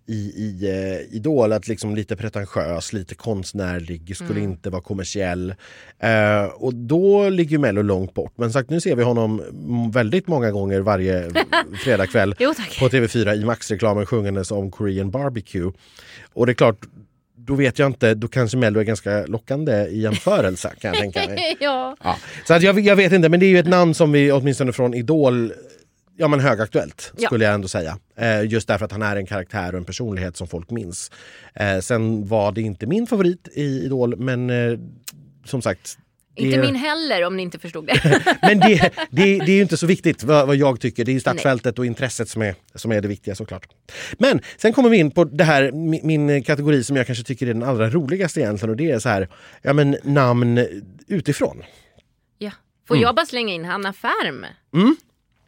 [0.08, 4.52] i, i eh, Idol, att liksom lite pretentiös, lite konstnärlig, skulle Mm.
[4.52, 5.56] inte vara kommersiell.
[6.00, 8.34] Eh, och då ligger Mello långt bort.
[8.36, 9.41] Men sagt, nu ser vi honom
[9.94, 11.32] väldigt många gånger varje
[11.84, 15.72] fredagkväll Jo, på TV4 i Max-reklamen sjungandes om Korean barbecue.
[16.34, 16.80] Och det är klart,
[17.38, 21.20] då vet jag inte, då kanske Mello är ganska lockande i jämförelse kan jag tänka
[21.20, 21.58] mig.
[21.60, 21.96] ja.
[22.04, 22.18] Ja.
[22.48, 24.72] Så att jag, jag vet inte, men det är ju ett namn som vi åtminstone
[24.74, 25.54] från Idol
[26.17, 27.28] Ja men högaktuellt Ja.
[27.28, 27.97] skulle jag ändå säga.
[28.17, 31.12] Eh, just därför att han är en karaktär och en personlighet som folk minns.
[31.54, 34.80] Eh, sen var det inte min favorit i Idol men eh,
[35.45, 35.97] som sagt.
[36.38, 38.21] Inte min heller om ni inte förstod det.
[38.41, 41.06] Men det, det, det är ju inte så viktigt vad, vad jag tycker.
[41.06, 43.67] Det är ju startfältet och intresset som är, som är det viktiga såklart.
[44.19, 47.47] Men sen kommer vi in på det här, min, min kategori som jag kanske tycker
[47.47, 49.28] är den allra roligaste egentligen och det är så här,
[49.62, 50.65] ja men namn
[51.08, 51.63] utifrån.
[52.38, 52.51] ja.
[52.88, 53.04] Får Mm.
[53.04, 54.45] jag bara slänga in Hanna Färm?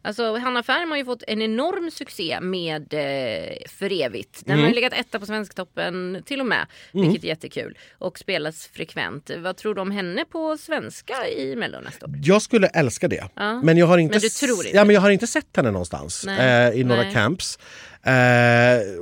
[0.02, 4.42] Alltså Hanna Färm har ju fått en enorm succé med eh, För evigt.
[4.44, 4.62] Den Mm.
[4.64, 6.66] har ju legat etta på Svensktoppen till och med.
[6.92, 7.78] Vilket är jättekul.
[7.98, 9.30] Och spelas frekvent.
[9.38, 12.12] Vad tror du om henne på svenska i Mello nästa år?
[12.24, 13.24] Jag skulle älska det.
[13.34, 13.62] Ja.
[13.62, 14.76] Men jag har inte, Men du tror inte?
[14.76, 17.12] Ja, men jag har inte sett henne någonstans eh, i några Nej.
[17.12, 17.58] camps.
[18.02, 18.12] Eh,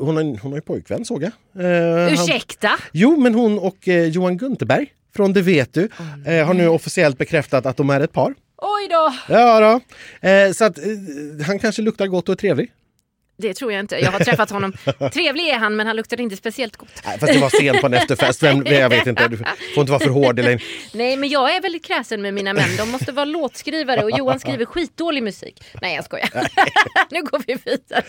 [0.01, 1.33] hon, har, hon har ju pojkvän såg jag.
[1.65, 2.71] Eh, han- Ursäkta?
[2.93, 5.89] Jo, men hon och eh, Johan Gunterberg från Det vet du
[6.27, 8.35] eh, har nu officiellt bekräftat att de är ett par.
[8.59, 9.14] Oj då!
[9.29, 9.81] Ja, då.
[10.29, 10.85] Eh, så att eh,
[11.47, 12.73] han kanske luktar gott och är trevlig.
[13.38, 13.99] Det tror jag inte.
[13.99, 14.72] Jag har träffat honom.
[15.12, 16.88] Trevlig är han men han luktar inte speciellt gott.
[17.05, 18.42] Nej, fast det var sent på en efterfest.
[18.42, 19.29] Vem, jag vet inte.
[19.29, 20.38] Du får inte vara för hård.
[20.38, 20.62] Eller...
[20.92, 22.77] Nej men jag är väldigt kräsen med mina män.
[22.79, 25.64] De måste vara låtskrivare och Johan skriver skitdålig musik.
[25.83, 26.29] Nej jag skojar.
[27.11, 28.05] nu går vi vidare.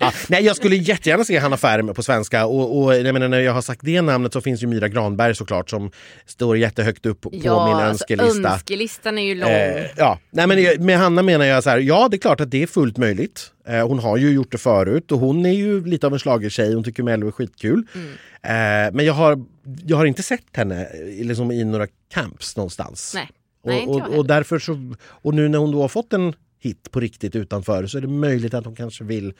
[0.00, 2.46] Ja, nej, jag skulle jättegärna se Hanna Färm på svenska.
[2.46, 5.34] Och, och jag menar, när jag har sagt det namnet så finns ju Myra Granberg
[5.34, 5.90] såklart som
[6.26, 8.24] står jättehögt upp på min önskelista.
[8.24, 9.50] Alltså, önskelistan är ju lång.
[9.50, 12.50] Eh, ja, nej men med Hanna menar jag så här, ja det är klart att
[12.50, 13.52] det är fullt möjligt.
[13.64, 16.74] Eh, hon har ju gjort det förut och hon är ju lite av en schlagertjej.
[16.74, 17.86] hon tycker Mello är skitkul.
[17.94, 18.08] Mm.
[18.42, 19.44] Eh, men jag har,
[19.86, 23.12] jag har inte sett henne eh, liksom, i några camps någonstans.
[23.14, 23.28] Nej.
[23.64, 26.90] Nej, och, och, och därför så, och nu när hon då har fått en hit
[26.90, 29.32] på riktigt utanför så är det möjligt att hon kanske vill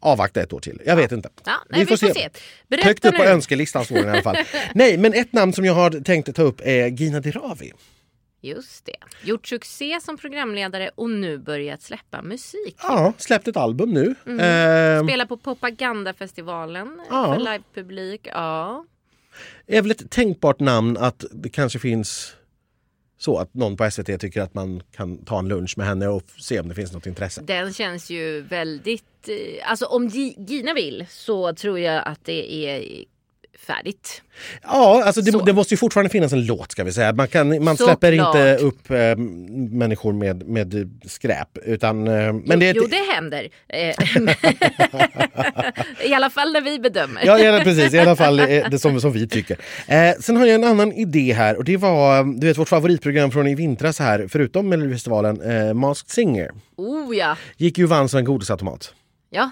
[0.00, 0.82] avvakta ett år till.
[0.86, 1.28] Jag vet inte.
[1.44, 2.28] Ja, nej, vi, får se.
[2.68, 4.36] Berätta Högt upp på önskelistan står i alla fall.
[4.74, 7.72] Nej, men ett namn som jag har tänkt ta upp är Gina Dirawi.
[8.44, 8.96] Just det.
[9.24, 12.76] Gjort succé som programledare och nu börjat släppa musik.
[12.82, 14.14] Ja, släppt ett album nu.
[14.26, 14.38] Mm.
[14.98, 17.34] Eh, Spelar på Propagandafestivalen Ja.
[17.34, 18.26] för livepublik.
[18.32, 18.84] Ja.
[19.66, 22.36] är väl ett tänkbart namn att det kanske finns
[23.18, 26.22] så att någon på SVT tycker att man kan ta en lunch med henne och
[26.38, 27.42] se om det finns något intresse.
[27.42, 29.28] Den känns ju väldigt...
[29.28, 33.04] eh, Alltså om Gi- Gina vill så tror jag att det är
[33.66, 34.22] färdigt.
[34.62, 37.12] Ja, alltså det, det måste ju fortfarande finnas en låt ska vi säga.
[37.12, 39.16] Man, kan, man släpper inte upp eh,
[39.70, 41.58] människor med, med skräp.
[41.64, 43.48] Utan, eh, men det är ett- Jo, det händer.
[43.68, 43.94] Eh,
[46.10, 47.22] I alla fall när vi bedömer.
[47.26, 47.94] Ja, ja, precis.
[47.94, 49.56] I alla fall det som, som vi tycker.
[49.86, 53.30] Eh, sen har jag en annan idé här och det var du vet, vårt favoritprogram
[53.30, 56.50] från i vintras här, förutom Melodifestivalen, eh, Masked Singer.
[56.76, 57.36] Oh ja.
[57.56, 58.94] Gick ju och vann som en godisautomat.
[59.30, 59.50] ja.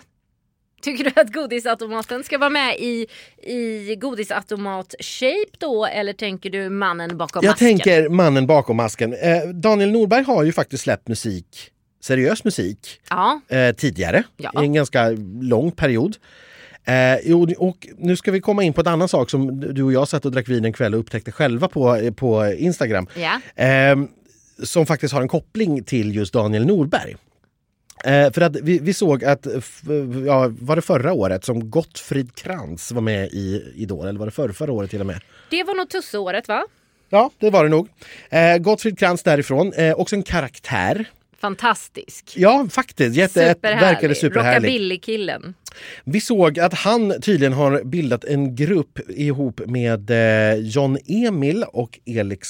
[0.81, 3.07] Tycker du att godisautomaten ska vara med i,
[3.43, 7.66] i godisautomat-shape då eller tänker du mannen bakom Jag masken?
[7.69, 9.12] tänker mannen bakom masken.
[9.12, 11.71] Eh, Daniel Norberg har ju faktiskt släppt musik,
[12.03, 14.23] seriös musik, Ja, eh, tidigare.
[14.37, 14.53] Ja.
[14.62, 15.09] I en ganska
[15.40, 16.16] lång period.
[16.85, 20.09] Eh, och nu ska vi komma in på en annan sak som du och jag
[20.09, 23.07] satt och drack vin en kväll och upptäckte själva på, på Instagram.
[23.16, 23.64] ja.
[23.64, 23.97] Eh,
[24.62, 27.16] som faktiskt har en koppling till just Daniel Norberg.
[28.05, 29.83] Eh, för att vi, vi såg att, f-
[30.27, 34.33] ja, var det förra året som Gottfrid Krantz var med i Idol, eller var det
[34.33, 35.21] förra, förra året till och med?
[35.51, 36.65] Det var nog tusseåret va?
[37.09, 37.89] Ja, det var det nog.
[38.31, 41.09] Eh, Gottfrid Krantz därifrån, eh, också en karaktär.
[41.40, 42.33] Fantastisk.
[42.37, 43.16] Ja, faktiskt.
[43.16, 44.68] Jätte, verkade superhärlig.
[44.68, 45.55] Rockabilly-killen.
[46.05, 51.98] Vi såg att han tydligen har bildat en grupp ihop med eh, John Emil och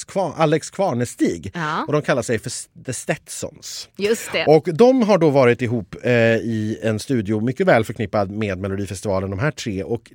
[0.07, 1.51] Kvar, Alex Kvarnestig.
[1.53, 1.83] Ja.
[1.87, 2.51] Och de kallar sig för
[2.85, 3.89] The Stetsons.
[3.97, 4.45] Just det.
[4.45, 9.29] Och de har då varit ihop eh, i en studio mycket väl förknippad med Melodifestivalen,
[9.29, 9.83] de här tre.
[9.83, 10.11] Och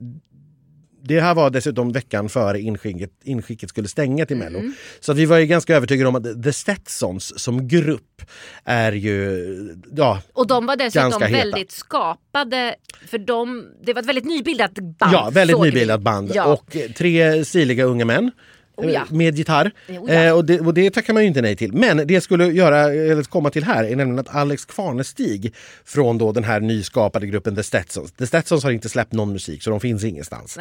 [1.09, 4.59] det här var dessutom veckan före inskicket, inskicket skulle stänga till Mello.
[4.59, 4.75] Mm.
[5.01, 8.23] Så vi var ju ganska övertygade om att The Stetsons som grupp
[8.65, 9.77] är ju...
[9.97, 11.33] Ja, Och de var dessutom heta.
[11.33, 12.75] väldigt skapade.
[13.07, 15.13] För de, det var ett väldigt nybildat band.
[15.13, 15.71] ja väldigt såg vi.
[15.71, 16.31] nybildat band.
[16.35, 16.45] Ja.
[16.45, 18.31] Och tre stiliga unga män.
[18.77, 19.01] Oh ja.
[19.01, 19.71] eh, Med gitarr.
[19.89, 20.13] Oh ja.
[20.13, 21.73] Eh, och, det, och det tackar man ju inte nej till.
[21.73, 26.19] Men det jag skulle göra, eller komma till här är nämligen att Alex Kvarnestig från
[26.19, 28.13] då den här nyskapade gruppen The Stetsons.
[28.13, 30.59] The Stetsons har inte släppt någon musik så de finns ingenstans.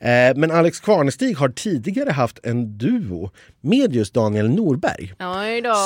[0.00, 0.28] Nej.
[0.28, 5.14] Eh, men Alex Kvarnestig har tidigare haft en duo med just Daniel Norberg.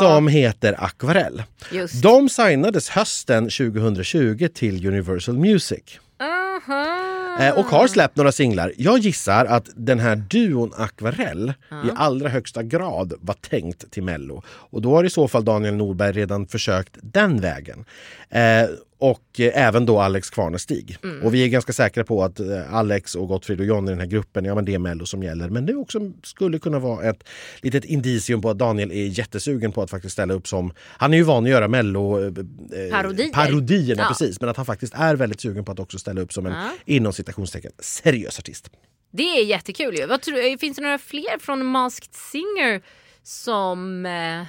[0.01, 1.43] Som heter Aquarell.
[1.73, 2.03] Just.
[2.03, 5.83] De signades hösten 2020 till Universal Music.
[6.21, 7.26] Aha.
[7.41, 8.73] Eh, och har släppt några singlar.
[8.77, 14.43] Jag gissar att den här duon Aquarell i allra högsta grad var tänkt till Mello.
[14.47, 17.85] Och då har i så fall Daniel Norberg redan försökt den vägen.
[18.31, 18.65] Eh,
[18.99, 20.99] och eh, även då Alex Kvarnestig.
[21.23, 24.01] Och vi är ganska säkra på att eh, Alex och Gottfrid och John i den
[24.01, 25.49] här gruppen, ja men det är Mello som gäller.
[25.49, 27.29] Men det också skulle kunna vara ett
[27.61, 30.73] litet indicium på att Daniel är jättesugen på att faktiskt ställa upp som...
[30.79, 32.21] Han är ju van att göra Mello...
[32.21, 33.33] Eh, eh, Parodier.
[33.33, 34.09] Parodierna, Ja.
[34.09, 34.41] precis.
[34.41, 36.71] Men att han faktiskt är väldigt sugen på att också ställa upp som en Ja.
[36.85, 38.71] inom citationstecken seriös artist.
[39.13, 40.07] Det är jättekul ju.
[40.07, 42.83] Vad tror, finns det några fler från Masked Singer
[43.23, 44.47] som eh,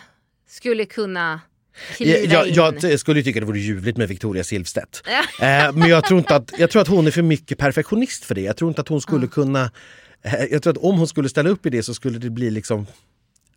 [0.50, 1.42] skulle kunna
[2.00, 5.04] Jag, jag, skulle tycka det vore ljuvligt med Victoria Silvstedt.
[5.42, 8.36] eh, men jag tror, inte att, jag tror att hon är för mycket perfektionist för
[8.36, 8.42] det.
[8.42, 9.72] Jag tror inte att hon skulle kunna...
[10.22, 12.52] Eh, jag tror att om hon skulle ställa upp i det så skulle det bli
[12.52, 12.86] liksom...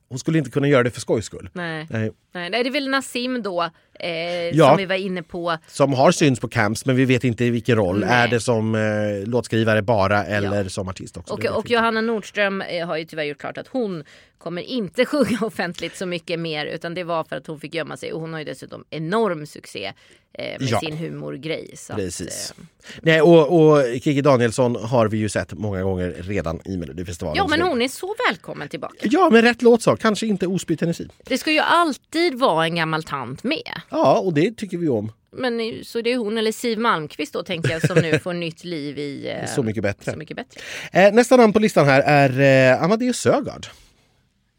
[0.09, 1.51] Hon skulle inte kunna göra det för skojs skull.
[1.53, 1.87] Nej.
[1.91, 2.11] Nej.
[2.35, 4.69] Nej, det är väl Nassim då Eh, Ja.
[4.69, 5.57] Som vi var inne på.
[5.67, 8.01] Som har synts på camps men vi vet inte i vilken roll.
[8.01, 8.09] Nej.
[8.11, 11.35] Är det som eh, låtskrivare bara eller som artist också?
[11.35, 11.71] Och, och.
[11.71, 14.05] Johanna Nordström eh, har ju tyvärr gjort klart att hon
[14.39, 17.97] kommer inte sjunga offentligt så mycket mer utan det var för att hon fick gömma
[17.97, 19.93] sig och hon har ju dessutom enorm succé
[20.39, 20.81] eh, med Ja.
[20.81, 21.75] sin humorgrej.
[21.97, 22.51] Precis.
[22.51, 22.65] Att, eh,
[23.03, 27.37] Nej, och, och Kiki Danielsson har vi ju sett många gånger redan i Melodifestivalen.
[27.37, 28.95] ja men hon är så välkommen tillbaka.
[29.03, 29.97] Ja, men rätt låt så.
[29.97, 31.09] Kanske inte osbyt energi.
[31.25, 33.81] Det ska ju alltid vara en gammal tant med.
[33.91, 35.13] Ja, och det tycker vi om.
[35.33, 38.65] Men så det är hon eller Siv Malmkvist då tänker jag som nu får nytt
[38.65, 40.13] liv i eh, Så mycket bättre.
[40.13, 40.61] Så mycket bättre.
[40.93, 43.67] Eh, nästa namn på listan här är eh, Amadeus Sögaard.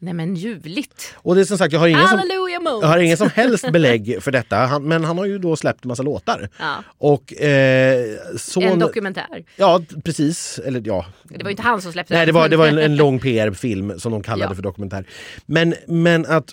[0.04, 1.14] Nej men ljuvligt.
[1.16, 2.22] Och det är som sagt, jag har ingen som,
[2.82, 4.56] jag har ingen som helst belägg för detta.
[4.56, 6.50] Han, men han har ju då släppt en massa låtar.
[6.60, 8.06] Ja, Och eh,
[8.38, 8.64] son...
[8.64, 9.46] en dokumentär.
[9.56, 10.60] Ja, precis.
[10.66, 11.06] Eller ja.
[11.24, 12.78] Det var ju inte han som släppte Nej, det den, var, men- det var en,
[12.78, 14.56] en lång PR-film som de kallade Ja.
[14.56, 15.06] för dokumentär.
[15.46, 16.50] Men, men att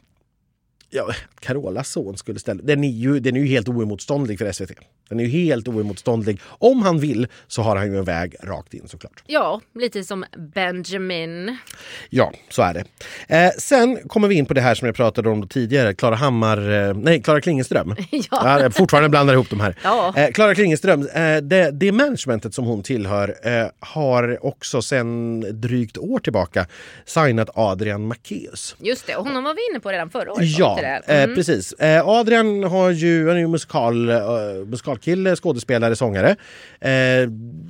[0.91, 2.63] ja, Carolas son skulle ställa...
[2.63, 4.71] Den är, ju, den är ju helt oemotståndlig för SVT.
[5.09, 6.41] Den är ju helt oemotståndlig.
[6.45, 9.23] Om han vill så har han ju en väg rakt in såklart.
[9.27, 10.25] Ja, lite som
[10.55, 11.57] Benjamin.
[12.11, 12.85] Ja, så är det.
[13.37, 15.95] Eh, sen kommer vi in på det här som jag pratade om tidigare.
[15.95, 16.89] Klara Hammar...
[16.89, 17.95] Eh, nej, Klara Klingenström.
[18.11, 18.25] Ja.
[18.31, 19.75] Ja, jag fortfarande blandar ihop de här.
[19.83, 20.15] Ja.
[20.17, 25.99] Eh, Klara Klingenström, eh, det, det managementet som hon tillhör eh, har också sedan drygt
[25.99, 26.67] år tillbaka
[27.05, 28.77] signat Adrian Macéus.
[28.79, 30.59] Just det, och honom var vi inne på redan förra året.
[30.59, 31.15] Ja, inte det?
[31.19, 31.37] eh, Mm.
[31.37, 31.73] precis.
[31.73, 34.19] Eh, Adrian har ju, han är ju musikal, eh,
[34.67, 36.37] musikalkille, skådespelare, sångare.
[36.81, 36.91] Eh,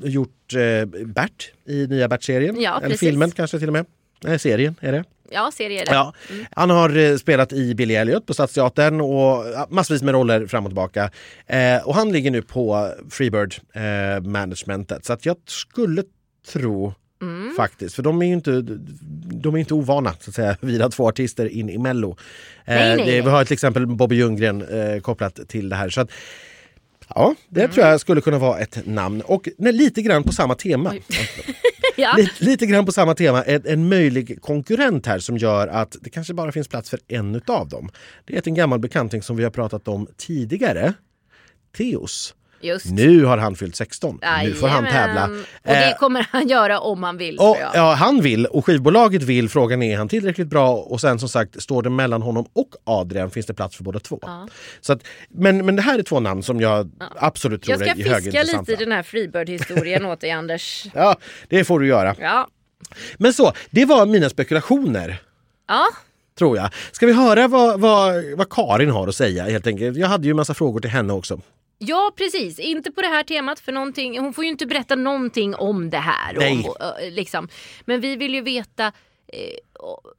[0.05, 2.61] gjort eh, Bert i nya Bert-serien.
[2.61, 3.87] Ja, Eller filmen kanske till och med.
[4.25, 5.05] Nej, serien är det.
[5.31, 5.93] Ja, serie är det.
[5.93, 6.13] Ja.
[6.57, 10.71] Han har eh, spelat i Billy Elliot på Stadsteatern och massvis med roller fram och
[10.71, 11.11] tillbaka.
[11.47, 15.05] Eh, och han ligger nu på Freebird eh, managementet.
[15.05, 16.03] Så att jag skulle
[16.53, 16.95] tro Mm.
[17.63, 18.51] Faktiskt, för de är ju inte,
[19.43, 22.11] de är inte ovana så att säga vid att få artister in i Mello.
[22.65, 25.89] Eh, Nej, nej, vi har till exempel Bobby Ljunggren eh, kopplat till det här.
[25.91, 26.11] Så att,
[27.15, 27.73] Ja, det Mm.
[27.73, 29.21] tror jag skulle kunna vara ett namn.
[29.21, 30.95] Och nej, lite grann på samma tema.
[31.97, 32.15] Ja.
[32.17, 36.11] Lite, lite grann på samma tema, en, en möjlig konkurrent här som gör att det
[36.11, 37.91] kanske bara finns plats för en utav dem.
[38.25, 40.93] Det är en gammal bekanting som vi har pratat om tidigare.
[41.77, 42.35] Theos.
[42.61, 42.87] Just.
[42.91, 44.21] Nu har han fyllt 16.
[44.45, 45.25] Nu får han tävla.
[45.25, 45.31] Och
[45.63, 47.39] det Eh, kommer han göra om han vill.
[47.39, 49.49] och, ja, han vill och skivbolaget vill.
[49.49, 50.75] Frågan är, är han tillräckligt bra?
[50.77, 54.01] Och sen som sagt, står det mellan honom och Adrian finns det plats för båda
[54.01, 54.19] två.
[54.23, 54.49] Ja.
[54.81, 57.91] Så att, men, men det här är två namn som jag absolut tror Jag ska
[57.91, 58.61] är fiska högintressanta.
[58.61, 60.87] lite i den här Freebird-historien åt dig Anders.
[60.95, 61.17] Ja,
[61.49, 62.15] det får du göra.
[62.21, 62.49] Ja.
[63.19, 65.17] Men så, det var mina spekulationer.
[65.69, 65.87] Ja,
[66.39, 66.71] Tror jag.
[66.93, 69.97] Ska vi höra vad, vad, vad Karin har att säga helt enkelt?
[69.97, 71.41] Jag hade ju en massa frågor till henne också.
[71.79, 74.19] Ja precis, inte på det här temat för någonting.
[74.21, 76.35] Hon får ju inte berätta någonting om det här.
[76.35, 76.65] Nej.
[76.69, 77.49] Om, eh, liksom.
[77.85, 78.93] Men vi vill ju veta
[79.27, 79.55] eh,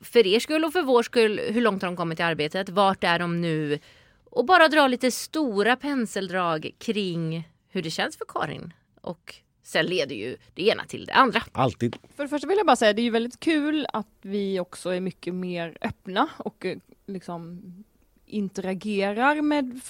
[0.02, 2.70] för er skull och för vår skull hur långt har de kommit i arbetet?
[2.70, 3.80] Vart är de nu?
[4.32, 8.74] Och bara dra lite stora penseldrag kring hur det känns för Karin.
[9.02, 11.44] Och sen leder ju det ena till det andra.
[11.52, 11.98] Alltid.
[12.16, 14.90] För det första vill jag bara säga, det är ju väldigt kul att vi också
[14.90, 17.62] är mycket mer öppna och eh, liksom
[18.26, 19.82] interagerar med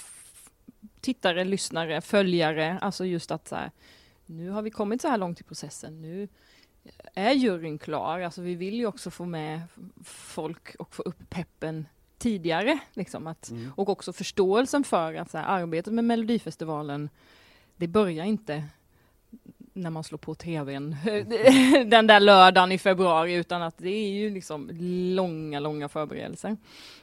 [1.00, 2.78] tittare, lyssnare, följare.
[2.78, 3.70] Alltså just att så här,
[4.26, 6.02] nu har vi kommit så här långt i processen.
[6.02, 6.28] Nu
[7.14, 8.20] är juryn klar.
[8.20, 9.60] Alltså vi vill ju också få med
[10.04, 11.86] folk och få upp peppen
[12.18, 12.78] tidigare.
[12.92, 17.08] Liksom att, Och också förståelsen för att så här, arbetet med Melodifestivalen,
[17.76, 18.64] det börjar inte
[19.80, 20.96] när man slår på tvn
[21.90, 24.70] den där lördagen i februari utan att det är ju liksom
[25.14, 26.56] långa, långa förberedelser.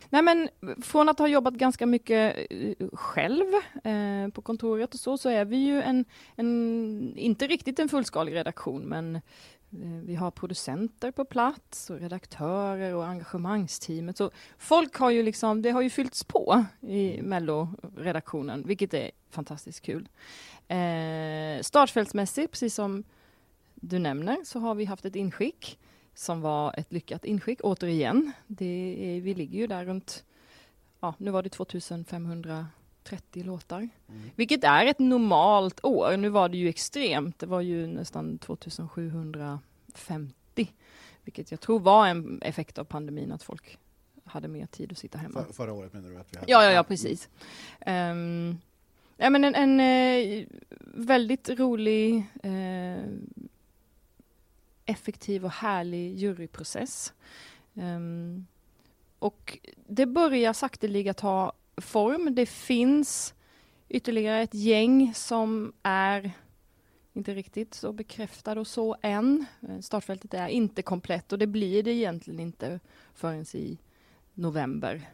[0.10, 0.50] Nej men
[0.82, 3.46] från att ha jobbat ganska mycket eh, själv
[3.84, 8.36] eh, på kontoret och så, så är vi ju en, en inte riktigt en fullskalig
[8.36, 9.22] redaktion men
[10.04, 14.18] vi har producenter på plats och redaktörer och engagemangsteamet.
[14.18, 19.82] Så folk har ju liksom, det har ju fyllts på i Mello-redaktionen, vilket är fantastiskt
[19.82, 20.10] kul.
[20.68, 23.04] Eh, startfältsmässigt, precis som
[23.76, 25.80] du nämner, så har vi haft ett inskick
[26.14, 28.32] som var ett lyckat inskick, återigen.
[28.48, 30.26] Det är, vi ligger ju där runt,
[31.00, 31.50] ja, nu var det
[33.10, 33.90] 2530 låtar.
[34.36, 36.18] Vilket är ett normalt år.
[36.18, 40.74] Nu var det ju extremt, det var ju nästan 2750.
[41.24, 43.78] Vilket jag tror var en effekt av pandemin, att folk
[44.24, 45.44] hade mer tid att sitta hemma.
[45.44, 46.52] För, förra året menar du att vi hade?
[46.52, 47.30] Ja, ja, ja, precis.
[47.86, 48.58] Um,
[49.18, 50.46] ja, men en, en eh,
[50.82, 53.04] väldigt rolig, eh,
[54.86, 57.14] effektiv och härlig juryprocess.
[57.76, 58.46] Ehm,
[59.20, 62.36] och det börjar sakteliga ta form.
[62.36, 63.34] Det finns
[63.90, 66.32] ytterligare ett gäng som är
[67.14, 69.46] inte riktigt så bekräftade och så än.
[69.70, 72.80] Eh, Startfältet är inte komplett och det blir det egentligen inte
[73.14, 73.78] förrän i
[74.34, 75.10] november.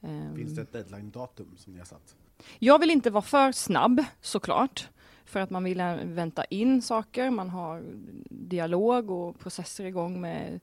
[0.00, 2.16] Ehm, Finns det ett deadline-datum som ni har satt?
[2.58, 4.88] Jag vill inte vara för snabb såklart.
[5.24, 7.84] För att man vill vänta in saker, man har
[8.30, 10.60] dialog och processer igång med,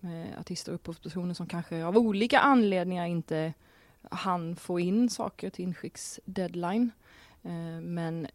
[0.00, 3.54] med artister och upphovspersoner som kanske av olika anledningar inte
[4.10, 6.90] han få in saker till inskicks-deadline.
[7.42, 8.26] Eh, men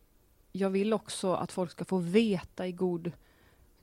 [0.51, 3.11] jag vill också att folk ska få veta i god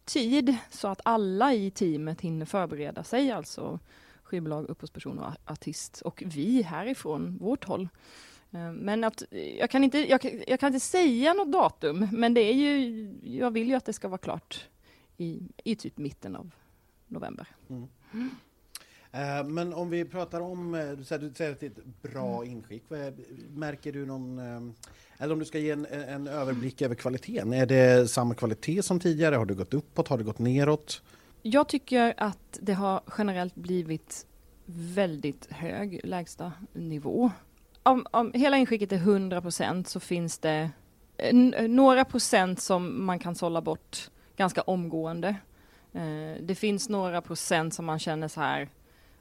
[0.05, 3.79] tid så att alla i teamet hinner förbereda sig, alltså
[4.23, 7.89] skivbolag, upphovsperson och artist och vi härifrån vårt håll.
[8.51, 9.23] Eh, men att
[9.59, 13.51] jag kan, inte, jag, jag, kan inte säga något datum, men det är ju, jag
[13.51, 14.69] vill ju att det ska vara klart
[15.17, 16.51] i, i typ mitten av
[17.07, 17.47] november.
[17.69, 17.89] Mm.
[19.17, 22.57] Eh, men om vi pratar om, eh, du säger, att det är ett bra mm.
[22.57, 22.83] inskick.
[23.55, 24.73] Märker du någon, eh,
[25.19, 27.53] eller om du ska ge en, en överblick över kvaliteten.
[27.53, 29.37] Är det samma kvalitet som tidigare?
[29.37, 30.09] Har det gått uppåt?
[30.09, 31.03] Har det gått neråt?
[31.43, 34.27] Jag tycker att det har generellt blivit
[34.67, 37.31] väldigt hög lägsta nivå.
[37.83, 40.71] Om, om hela inskicket är 100 procent så finns det
[41.69, 45.37] några procent som man kan sålla bort ganska omgående.
[46.41, 48.69] Det finns några procent som man känner så här,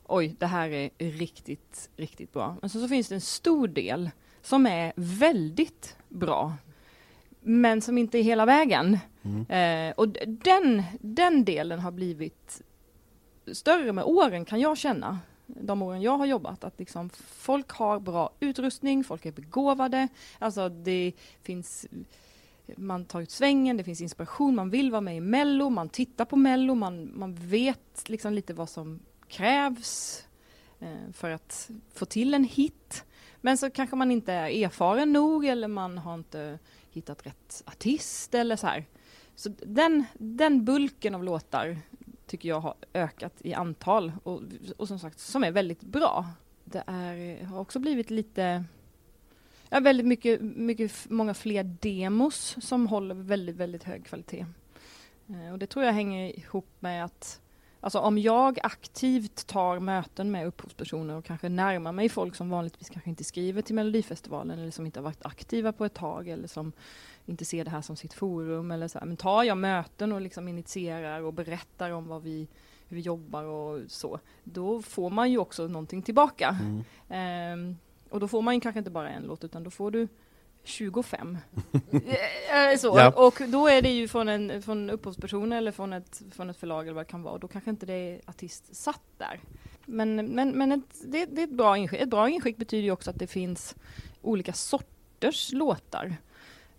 [0.07, 2.55] oj, det här är riktigt, riktigt bra.
[2.61, 4.09] Men så, så finns det en stor del
[4.41, 6.53] som är väldigt bra,
[7.41, 8.99] men som inte är hela vägen.
[9.23, 9.45] Mm.
[9.89, 12.61] Eh, och den, den delen har blivit
[13.51, 15.19] större med åren kan jag känna.
[15.47, 20.07] De åren jag har jobbat, att liksom folk har bra utrustning, folk är begåvade,
[20.39, 21.87] alltså det finns
[22.77, 26.25] man tar ut svängen, det finns inspiration, man vill vara med i Mello, man tittar
[26.25, 30.23] på Mello, man, man vet liksom lite vad som krävs
[30.79, 33.03] eh, för att få till en hit.
[33.41, 36.59] Men så kanske man inte är erfaren nog eller man har inte
[36.91, 38.85] hittat rätt artist eller så här.
[39.35, 41.77] Så den, den bulken av låtar
[42.25, 44.41] tycker jag har ökat i antal och,
[44.77, 46.25] och som sagt som är väldigt bra.
[46.63, 48.65] Det är, har också blivit lite
[49.69, 54.45] Ja, väldigt mycket, mycket, många fler demos som håller väldigt, väldigt hög kvalitet.
[55.29, 57.41] Eh, och det tror jag hänger ihop med att
[57.85, 62.89] Alltså om jag aktivt tar möten med upphovspersoner och kanske närmar mig folk som vanligtvis
[62.89, 66.47] kanske inte skriver till Melodifestivalen eller som inte har varit aktiva på ett tag eller
[66.47, 66.71] som
[67.25, 69.05] inte ser det här som sitt forum eller så här.
[69.05, 72.47] Men tar jag möten och liksom initierar och berättar om vad vi,
[72.87, 76.57] hur vi jobbar och så, då får man ju också någonting tillbaka.
[77.09, 77.53] Mm.
[77.59, 77.77] Um,
[78.09, 80.07] och då får man ju kanske inte bara en låt utan då får du
[80.67, 81.37] 25.
[81.91, 82.87] Eh, eh, så.
[82.87, 83.09] Ja.
[83.09, 86.85] Och då är det ju från en från upphovsperson eller från ett, från ett förlag
[86.85, 87.37] eller vad det kan vara.
[87.37, 89.39] Då kanske inte det är artist satt där.
[89.85, 92.01] Men, men, men ett, det, det, är ett bra inskick.
[92.01, 93.75] Ett bra inskick betyder ju också att det finns
[94.21, 96.15] olika sorters låtar.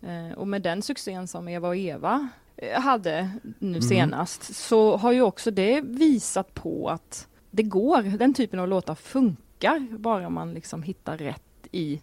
[0.00, 3.82] Eh, och med den succén som Eva och Eva eh, hade nu mm.
[3.82, 8.02] senast så har ju också det visat på att det går.
[8.02, 12.00] Den typen av låtar funkar bara man liksom hittar rätt i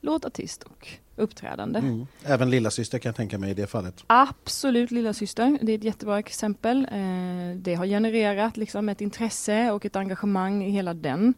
[0.00, 1.78] låtartist och uppträdande.
[1.78, 2.06] Mm.
[2.24, 4.04] Även lilla syster kan jag tänka mig i det fallet.
[4.06, 5.58] Absolut lilla syster.
[5.62, 6.84] det är ett jättebra exempel.
[6.92, 11.34] Eh, det har genererat liksom ett intresse och ett engagemang i hela den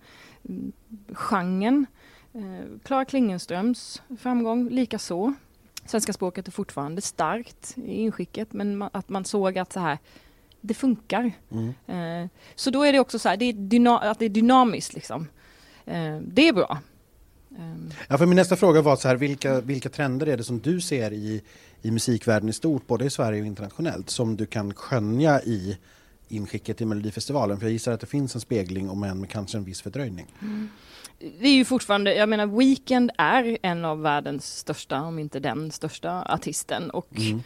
[0.49, 0.73] mm,
[1.13, 1.87] genren.
[2.35, 5.35] Eh, Klara Klingenströms framgång lika så.
[5.87, 9.99] Svenska språket är fortfarande starkt i inskicket men att man såg att så här
[10.61, 11.33] det funkar.
[11.51, 11.75] Mm.
[11.87, 15.29] Eh, så då är det också så här, det är att det är dynamiskt liksom.
[16.21, 16.79] Det är bra.
[17.59, 17.91] Ehm.
[18.09, 20.81] Ja, för min nästa fråga var så här, vilka, vilka trender är det som du
[20.81, 21.43] ser i,
[21.83, 25.79] i musikvärlden i stort, både i Sverige och internationellt, som du kan skönja i
[26.29, 27.59] inskicket till Melodifestivalen?
[27.59, 30.27] För jag gissar att det finns en spegling, om än med kanske en viss fördröjning.
[30.43, 30.69] Mm.
[31.41, 35.71] Det är ju fortfarande, jag menar Weekend är en av världens största, om inte den
[35.71, 36.91] största artisten.
[36.91, 37.43] Och mm.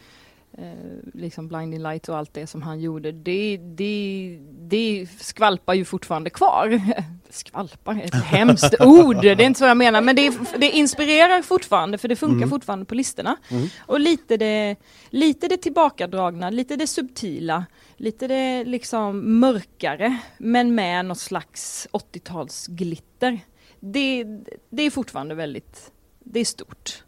[0.57, 5.85] Eh, liksom Blinding Light och allt det som han gjorde, det, det, det skvalpar ju
[5.85, 6.81] fortfarande kvar.
[7.29, 11.97] skvalpar, ett hemskt ord, det är inte så jag menar, men det, det inspirerar fortfarande
[11.97, 12.49] för det funkar mm.
[12.49, 13.37] fortfarande på listorna.
[13.49, 13.67] Mm.
[13.79, 14.75] Och lite det,
[15.09, 17.65] lite det tillbakadragna, lite det subtila,
[17.97, 23.39] lite det liksom mörkare, men med något slags 80-talsglitter.
[23.79, 24.25] Det,
[24.69, 25.91] det är fortfarande väldigt,
[26.23, 27.03] det är stort.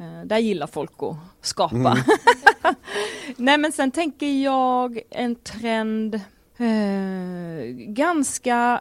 [0.00, 1.76] Uh, där gillar folk att skapa.
[1.76, 1.98] Mm.
[3.36, 6.14] Nej men sen tänker jag en trend
[6.56, 8.80] eh, ganska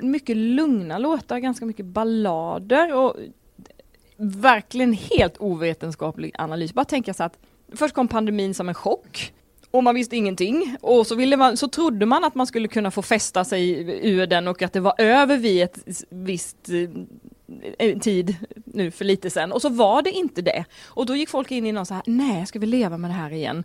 [0.00, 3.16] mycket lugna låtar, ganska mycket ballader och
[4.16, 6.74] verkligen helt ovetenskaplig analys.
[6.74, 7.38] Bara tänka så att
[7.72, 9.32] först kom pandemin som en chock
[9.70, 12.90] och man visste ingenting och så, ville man, så trodde man att man skulle kunna
[12.90, 13.70] få fästa sig
[14.08, 16.90] ur den och att det var över vid ett visst eh,
[17.78, 20.64] eh, tid nu för lite sen och så var det inte det.
[20.86, 23.14] Och då gick folk in i någon så här, nej ska vi leva med det
[23.14, 23.64] här igen?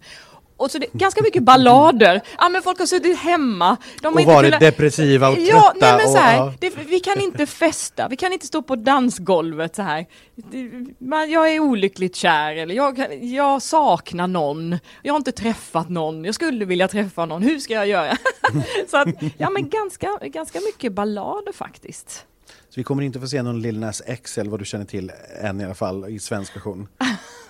[0.59, 2.21] och så det ganska mycket ballader.
[2.37, 3.77] Ja men folk har suttit hemma.
[4.01, 5.49] De har Och varit kunnat- depressiva och trötta.
[5.51, 6.53] Ja, nej men så och, här, ja.
[6.59, 10.05] det, vi kan inte festa, vi kan inte stå på dansgolvet så här.
[10.35, 15.89] Det, man, jag är olyckligt kär eller jag, jag saknar någon, jag har inte träffat
[15.89, 18.17] någon, jag skulle vilja träffa någon, hur ska jag göra?
[18.89, 19.07] så att,
[19.37, 22.25] ja men ganska, ganska mycket ballader faktiskt.
[22.69, 25.11] Så vi kommer inte få se någon Lil Nas X eller vad du känner till
[25.41, 26.87] än i alla fall i svensk version.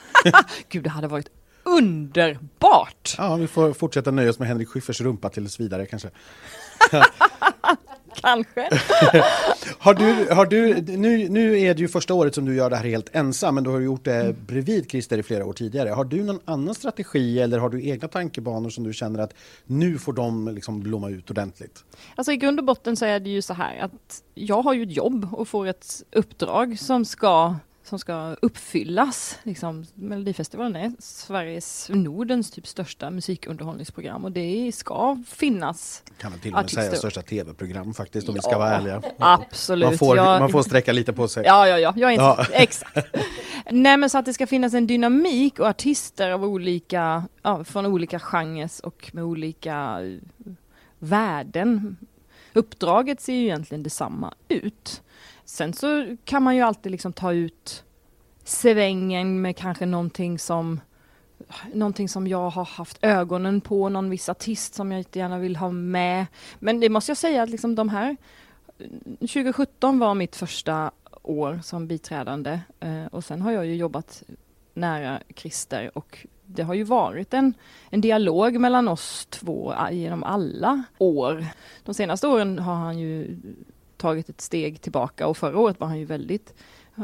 [0.69, 1.29] Gud, det hade varit
[1.63, 3.15] underbart!
[3.17, 6.09] Ja, vi får fortsätta nöja oss med Henrik Schyfferts rumpa tills vidare kanske.
[8.15, 8.69] Kanske.
[9.81, 12.75] Har du, har du, nu, nu är det ju första året som du gör det
[12.75, 15.89] här helt ensam, men du har gjort det bredvid Christer i flera år tidigare.
[15.89, 19.33] Har du någon annan strategi eller har du egna tankebanor som du känner att
[19.65, 21.83] nu får de liksom blomma ut ordentligt?
[22.15, 24.83] Alltså i grund och botten så är det ju så här att jag har ju
[24.83, 27.55] ett jobb och får ett uppdrag som ska
[27.89, 29.37] som ska uppfyllas.
[29.43, 36.03] Liksom, Melodifestivalen är Sveriges, Nordens typ största musikunderhållningsprogram och det ska finnas.
[36.17, 36.81] Kan man till och med Artister.
[36.81, 39.01] säga största tv-program faktiskt om vi ska Ja, vara ärliga.
[39.19, 39.89] Absolut.
[39.89, 41.43] Man får, Jag- man får sträcka lite på sig.
[41.45, 42.45] Ja, ja, ja, jag är inte, Ja.
[42.53, 43.07] exakt.
[43.71, 47.85] Nej men så att det ska finnas en dynamik och artister av olika, ja, från
[47.85, 49.99] olika genrer och med olika
[50.99, 51.97] värden.
[52.53, 55.01] Uppdraget ser ju egentligen detsamma ut.
[55.45, 57.83] Sen så kan man ju alltid liksom ta ut
[58.43, 60.79] svängen med kanske någonting som
[61.73, 65.55] Någonting som jag har haft ögonen på, någon viss artist som jag inte gärna vill
[65.55, 66.25] ha med.
[66.59, 68.17] Men det måste jag säga att liksom de här
[68.77, 68.87] eh,
[69.19, 70.91] 2017 var mitt första
[71.21, 74.23] år som biträdande eh, och sen har jag ju jobbat
[74.73, 76.25] nära Christer och
[76.55, 77.53] det har ju varit en,
[77.89, 81.45] en dialog mellan oss två genom alla år.
[81.83, 83.37] De senaste åren har han ju
[83.97, 86.53] tagit ett steg tillbaka och förra året var han ju väldigt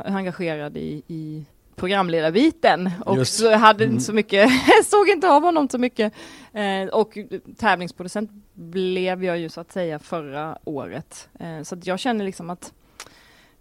[0.06, 3.38] engagerad i, i programledarbiten och Just.
[3.40, 3.94] så hade Mm.
[3.94, 4.50] inte så mycket,
[4.86, 6.14] såg inte av honom så mycket.
[6.54, 7.18] Eh, och
[7.58, 11.30] tävlingsproducent blev jag ju så att säga förra året.
[11.40, 12.74] Eh, så jag känner liksom att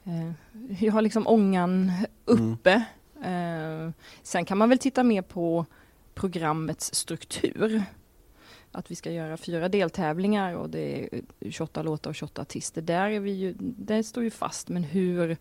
[0.05, 0.31] eh,
[0.85, 1.93] jag har liksom ångan
[2.25, 2.85] uppe.
[3.23, 3.91] Eh,
[4.23, 5.67] sen kan man väl titta mer på
[6.15, 7.85] programmets struktur.
[8.73, 11.05] Att vi ska göra fyra deltävlingar och det
[11.41, 12.83] är 28 låtar och 28 artister.
[12.83, 15.37] Där är vi ju, det står ju fast, men hur,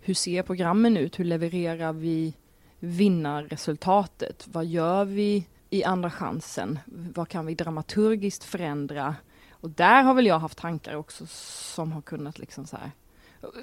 [0.00, 1.18] hur ser programmen ut?
[1.18, 2.34] Hur levererar vi
[2.78, 4.48] vinnarresultatet?
[4.52, 6.78] Vad gör vi i andra chansen?
[6.86, 9.16] Vad kan vi dramaturgiskt förändra?
[9.50, 12.90] Och där har väl jag haft tankar också som har kunnat liksom så här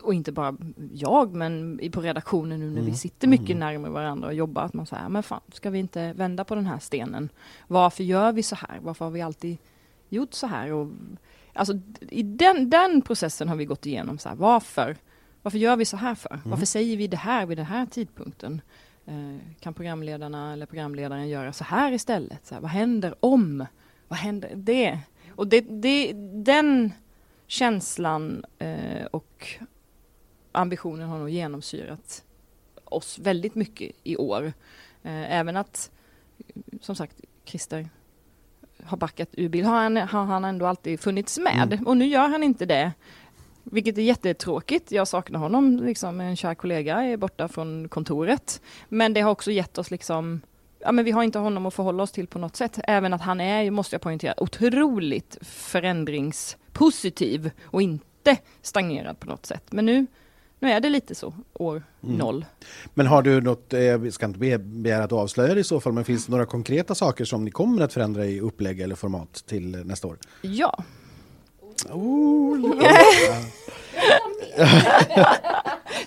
[0.04, 0.58] och inte bara
[0.94, 2.96] jag, men på redaktionen nu när vi Mm.
[2.96, 3.60] sitter mycket Mm.
[3.60, 6.66] närmare varandra och jobbar, att man säger, men fan, ska vi inte vända på den
[6.66, 7.30] här stenen?
[7.68, 8.80] Varför gör vi så här?
[8.82, 9.58] Varför har vi alltid
[10.10, 10.72] gjort så här?
[10.74, 10.88] Och,
[11.54, 14.98] alltså, I den, den processen har vi gått igenom, så här, varför?
[15.42, 16.40] Varför gör vi så här för?
[16.46, 18.62] Varför säger vi det här vid den här tidpunkten?
[19.06, 22.46] Eh, kan programledarna eller programledaren göra så här istället?
[22.46, 23.66] Så här, vad händer om?
[24.08, 25.00] Vad händer det?
[25.36, 26.12] Och det, det,
[26.44, 26.92] den
[27.54, 29.48] känslan eh, och
[30.52, 32.24] ambitionen har nog genomsyrat
[32.86, 34.54] oss väldigt mycket i år.
[35.04, 35.92] Eh, även att,
[36.82, 37.90] som sagt, Christer
[38.84, 41.88] har backat ur bild har han, har han ändå alltid funnits med Mm.
[41.88, 42.92] och nu gör han inte det.
[43.64, 44.92] Vilket är jättetråkigt.
[44.92, 48.62] Jag saknar honom, liksom en kär kollega är borta från kontoret.
[48.90, 50.42] Men det har också gett oss liksom
[50.80, 52.80] Ja, men vi har inte honom att förhålla oss till på något sätt.
[52.84, 55.38] Även att han är, måste jag poängtera, otroligt
[56.78, 59.64] förändringspositiv och inte stagnerad på något sätt.
[59.72, 60.06] Men nu,
[60.60, 62.16] nu är det lite så, år Mm.
[62.18, 62.46] noll.
[62.94, 65.80] Men har du något, eh, jag ska inte be- begära att du avslöjar i så
[65.80, 68.96] fall, men finns det några konkreta saker som ni kommer att förändra i upplägg eller
[68.96, 70.18] format till eh, nästa år?
[70.42, 70.84] Ja,
[71.90, 72.58] Oh,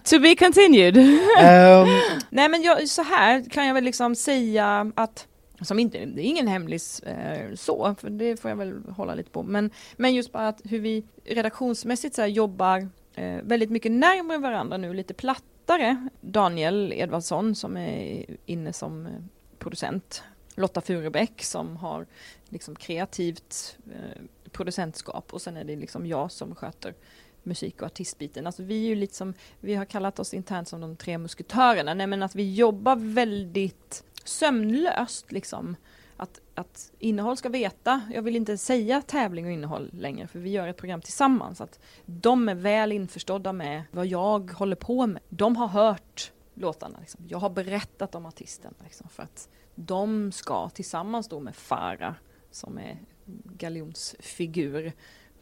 [0.05, 0.97] to be continued.
[1.39, 1.89] Ehm,
[2.31, 5.27] Nej men jag, så här kan jag väl liksom säga att
[5.61, 9.31] som inte, det är ingen hemlis eh, så, för det får jag väl hålla lite
[9.31, 9.43] på.
[9.43, 14.39] Men, men just bara att hur vi redaktionsmässigt så här jobbar eh, väldigt mycket närmare
[14.39, 16.09] varandra nu, lite plattare.
[16.21, 19.13] Daniel Edvardsson som är inne som eh,
[19.59, 20.23] producent.
[20.55, 22.07] Lotta Furubäck som har
[22.49, 26.95] liksom kreativt eh, producentskap och sen är det liksom jag som sköter
[27.43, 28.47] musik och artistbiten.
[28.47, 32.07] Alltså vi är ju liksom, vi har kallat oss internt som de tre musketörerna, nej
[32.07, 35.77] men att vi jobbar väldigt sömnlöst liksom.
[36.17, 40.51] Att, att innehåll ska veta, jag vill inte säga tävling och innehåll längre för vi
[40.51, 41.61] gör ett program tillsammans.
[41.61, 45.23] Att de är väl införstådda med vad jag håller på med.
[45.29, 47.25] De har hört låtarna, liksom.
[47.29, 52.15] jag har berättat om artisten liksom, för att de ska tillsammans då med Farah
[52.51, 52.99] som är
[53.45, 54.93] galjonsfigur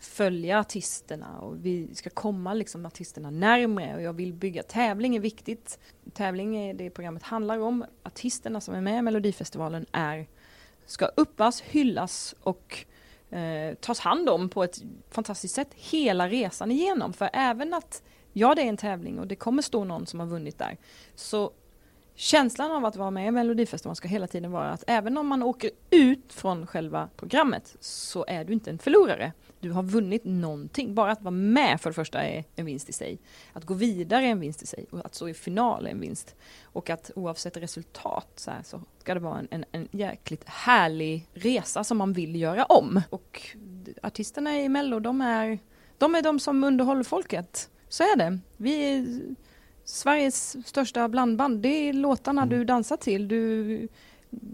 [0.05, 5.21] följa artisterna och vi ska komma liksom artisterna närmre och jag vill bygga, tävling är
[5.21, 5.79] viktigt.
[6.13, 7.85] Tävling är det programmet handlar om.
[8.03, 10.27] Artisterna som är med i Melodifestivalen är
[10.87, 12.85] ska uppas, hyllas och
[13.31, 17.13] eh, tas hand om på ett fantastiskt sätt hela resan igenom.
[17.13, 18.03] För även att,
[18.33, 20.77] ja det är en tävling och det kommer stå någon som har vunnit där,
[21.15, 21.53] så
[22.15, 25.43] känslan av att vara med i Melodifestivalen ska hela tiden vara att även om man
[25.43, 29.33] åker ut från själva programmet så är du inte en förlorare.
[29.65, 30.95] Du har vunnit någonting.
[30.95, 33.19] Bara att vara med för det första är en vinst i sig.
[33.53, 36.01] Att gå vidare är en vinst i sig och att stå i final är en
[36.01, 36.35] vinst.
[36.62, 41.29] Och att oavsett resultat så, här, så ska det vara en, en, en jäkligt härlig
[41.35, 43.01] resa som man vill göra om.
[43.11, 43.41] Och
[44.03, 45.59] artisterna i Mello, de är
[45.99, 47.71] de, är de som underhåller folket.
[47.89, 48.39] Så är det.
[48.57, 49.21] Vi är
[49.85, 51.62] Sveriges största blandband.
[51.62, 52.59] Det är låtarna mm.
[52.59, 53.29] du dansar till.
[53.29, 53.89] Du,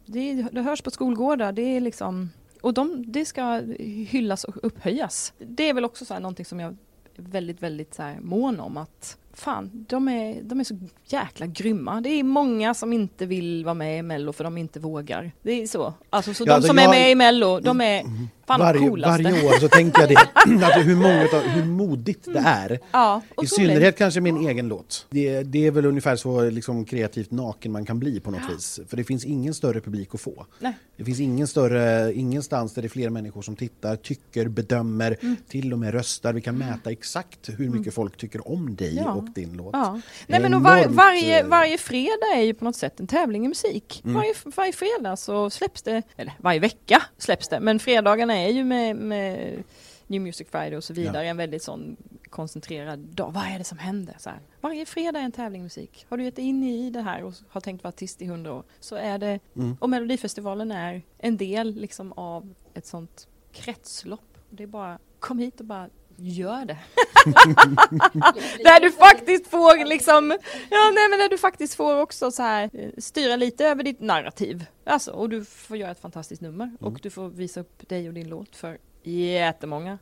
[0.07, 1.53] det, det hörs på skolgårdar.
[1.53, 2.31] Det är liksom
[2.61, 3.63] och de, det ska
[4.09, 5.33] hyllas och upphöjas.
[5.39, 6.77] Det är väl också så här någonting som jag
[7.17, 11.47] är väldigt, väldigt så här mån om att fan, de är, de är så jäkla
[11.47, 12.01] grymma.
[12.01, 15.33] Det är många som inte vill vara med i Mello för de inte vågar.
[15.43, 15.95] Det är så.
[16.11, 18.28] Alltså, så ja, de alltså som jag, är med i Mello, de är mm.
[18.47, 19.22] fan varje, coolaste.
[19.22, 20.16] Varje år så tänker jag det,
[20.64, 22.78] alltså hur, många, hur modigt det är.
[22.93, 25.07] Ja, I synnerhet kanske min egen låt.
[25.11, 28.55] Det, det är väl ungefär så liksom, kreativt naken man kan bli på något ja.
[28.55, 28.81] vis.
[28.89, 30.47] För det finns ingen större publik att få.
[30.59, 30.74] Nej.
[30.97, 35.37] Det finns ingen större, ingenstans där det är fler människor som tittar, tycker, bedömer, mm.
[35.49, 36.33] till och med röstar.
[36.33, 37.93] Vi kan mäta exakt hur mycket mm.
[37.93, 39.20] folk tycker om dig ja.
[39.29, 39.71] Och din låt.
[39.73, 40.01] Ja.
[40.27, 44.03] Nej, men var, varje, varje fredag är ju på något sätt en tävling i musik.
[44.05, 44.16] Mm.
[44.16, 48.64] Varje, varje fredag så släpps det, eller varje vecka släpps det, men fredagarna är ju
[48.64, 49.62] med, med
[50.07, 51.31] New Music Friday och så vidare ja.
[51.31, 51.97] en väldigt sån
[52.31, 53.33] koncentrerad dag.
[53.33, 54.16] Vad är det som händer?
[54.18, 54.39] Så här.
[54.61, 56.07] Varje fredag är en tävling i musik.
[56.09, 58.64] Har du gett in i det här och har tänkt vara artist i hundra år
[58.81, 59.77] så är det, mm.
[59.81, 64.39] och Melodifestivalen är en del liksom av ett sånt kretslopp.
[64.51, 65.89] Det är bara, kom hit och bara
[66.21, 66.79] gör det.
[68.64, 70.39] där du faktiskt får liksom,
[70.71, 74.01] ja nej men där du faktiskt får också så här eh, styra lite över ditt
[74.01, 74.64] narrativ.
[74.85, 76.77] Alltså, och du får göra ett fantastiskt nummer mm.
[76.81, 79.99] och du får visa upp dig och din låt för jättemånga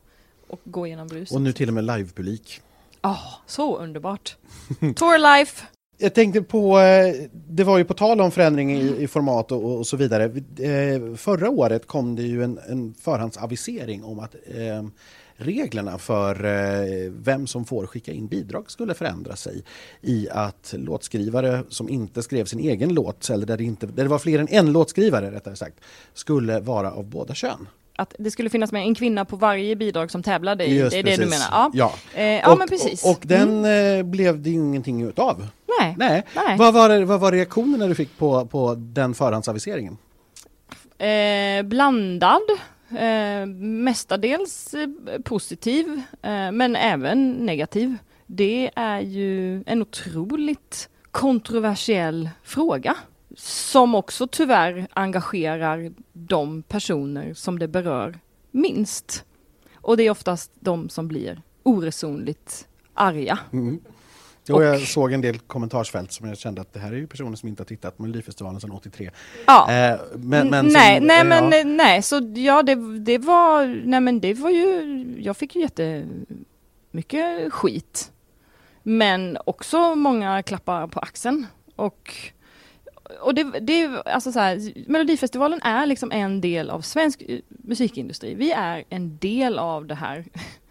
[0.48, 1.34] och gå igenom bruset.
[1.34, 2.60] Och nu till och med livepublik.
[3.00, 4.36] Ja, oh, så underbart.
[4.80, 5.66] Tour life!
[6.00, 9.78] Jag tänkte på, eh, det var ju på tal om förändring i, i format och,
[9.78, 10.24] och, så vidare.
[10.24, 14.82] Eh, förra året kom det ju en, en förhandsavisering om att eh,
[15.38, 19.62] reglerna för eh, vem som får skicka in bidrag skulle förändra sig
[20.02, 24.10] i att låtskrivare som inte skrev sin egen låt, eller där det, inte, där det
[24.10, 25.80] var fler än en låtskrivare rättare sagt,
[26.14, 27.68] skulle vara av båda kön
[27.98, 30.98] att det skulle finnas med en kvinna på varje bidrag som tävlade i, Just det
[30.98, 31.18] är precis.
[31.18, 31.46] det du menar?
[31.50, 31.92] Ja, ja.
[32.14, 33.04] Eh, ja men precis.
[33.04, 33.98] Och, och den mm.
[33.98, 35.46] eh, blev det ingenting utav.
[35.80, 35.94] Nej.
[35.98, 36.22] Nej.
[36.34, 36.58] Nej.
[36.58, 39.96] Vad, var, vad var reaktionerna du fick på, på den förhandsaviseringen?
[40.98, 42.42] Eh, blandad.
[42.90, 44.88] Eh, mestadels eh,
[45.24, 47.96] positiv, eh, men även negativ.
[48.26, 52.96] Det är ju en otroligt kontroversiell fråga
[53.36, 58.18] som också tyvärr engagerar de personer som det berör
[58.50, 59.24] minst.
[59.74, 63.38] Och det är oftast de som blir oresonligt arga.
[63.52, 63.80] Mm.
[64.48, 67.36] Jo, jag såg en del kommentarsfält som jag kände att det här är ju personer
[67.36, 69.10] som inte har tittat på Melodifestivalen sedan 83.
[69.46, 69.72] Ja.
[69.72, 71.64] Eh, men, men nej, som, nej, men ja.
[71.64, 77.52] nej, så ja, det, det var, nej men det var ju, jag fick ju jättemycket
[77.52, 78.12] skit.
[78.82, 81.46] Men också många klappar på axeln.
[81.76, 82.32] Och
[83.20, 88.34] och det, det alltså så här, Melodifestivalen är liksom en del av svensk eh, musikindustri.
[88.34, 90.24] Vi är en del av det här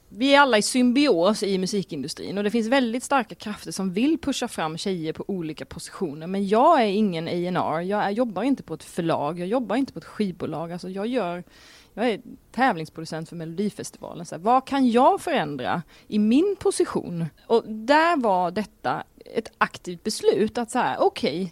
[0.09, 4.17] vi är alla i symbios i musikindustrin och det finns väldigt starka krafter som vill
[4.17, 6.27] pusha fram tjejer på olika positioner.
[6.27, 7.81] Men jag är ingen A&R.
[7.81, 10.71] jag jobbar inte på ett förlag, jag jobbar inte på ett skivbolag.
[10.71, 11.43] Alltså jag, gör,
[11.93, 14.25] jag är tävlingsproducent för Melodifestivalen.
[14.25, 17.25] Så här, vad kan jag förändra i min position?
[17.47, 21.51] Och där var detta ett aktivt beslut att säga okej, okay,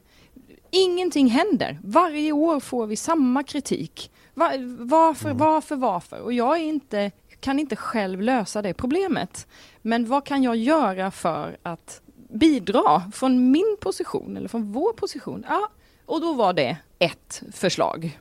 [0.69, 1.79] ingenting händer.
[1.83, 4.11] Varje år får vi samma kritik.
[4.33, 5.37] Var, varför, mm.
[5.37, 6.19] varför, varför?
[6.19, 7.11] Och jag är inte
[7.45, 9.47] kan inte själv lösa det problemet.
[9.81, 15.45] Men vad kan jag göra för att bidra från min position eller från vår position?
[15.49, 15.69] Ja,
[16.05, 18.19] och då var det ett förslag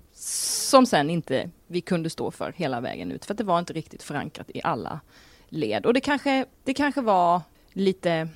[0.70, 3.72] som sen inte vi kunde stå för hela vägen ut, för att det var inte
[3.72, 5.00] riktigt förankrat i alla
[5.48, 5.86] led.
[5.86, 7.40] Och det kanske, det kanske var
[7.72, 8.28] lite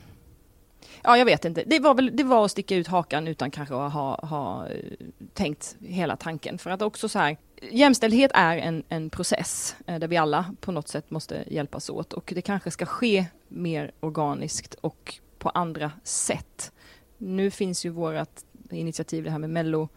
[1.03, 1.64] Ja, jag vet inte.
[1.66, 4.91] Det var, väl, det var att sticka ut hakan utan kanske att ha, ha eh,
[5.34, 6.59] tänkt hela tanken.
[6.59, 10.72] För att också så här, jämställdhet är en, en process eh, där vi alla på
[10.72, 15.92] något sätt måste hjälpas åt och det kanske ska ske mer organiskt och på andra
[16.02, 16.72] sätt.
[17.18, 18.40] Nu finns ju vårt
[18.70, 19.88] initiativ, det här med Mello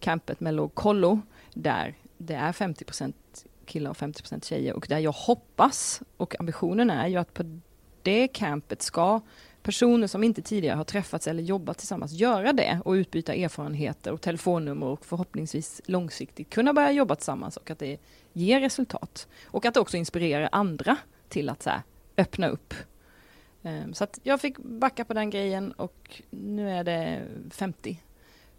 [0.00, 1.20] campet Mello Kollo,
[1.54, 3.12] där det är 50%
[3.64, 7.60] killar och 50% tjejer och där jag hoppas och ambitionen är ju att på
[8.02, 9.20] det campet ska
[9.68, 14.20] personer som inte tidigare har träffats eller jobbat tillsammans göra det och utbyta erfarenheter och
[14.20, 18.00] telefonnummer och förhoppningsvis långsiktigt kunna börja jobba tillsammans och att det
[18.32, 19.28] ger resultat.
[19.46, 20.96] Och att det också inspirerar andra
[21.28, 21.82] till att så här,
[22.16, 22.74] öppna upp.
[23.62, 28.02] Um, så att jag fick backa på den grejen och nu är det 50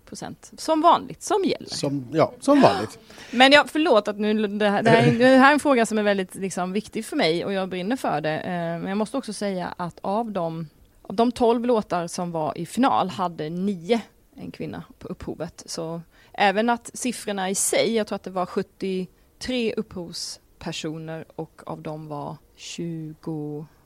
[0.06, 1.70] procent som vanligt som gäller.
[1.70, 3.00] Som, ja, som vanligt.
[3.32, 5.86] Men jag förlåt att nu, det här, det här, är, det här är en fråga
[5.86, 8.40] som är väldigt liksom, viktig för mig och jag brinner för det.
[8.40, 10.68] Eh, men jag måste också säga att av de,
[11.10, 14.02] av de 12 låtar som var i final hade nio
[14.36, 15.64] en kvinna på upphovet.
[15.66, 16.02] Så
[16.34, 22.08] även att siffrorna i sig, jag tror att det var 73 upphovspersoner och av dem
[22.08, 23.26] var 21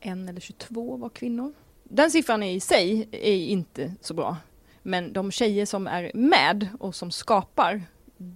[0.01, 1.53] eller 22 var kvinnor.
[1.84, 4.38] Den siffran i sig är inte så bra.
[4.82, 7.82] Men de tjejer som är med och som skapar,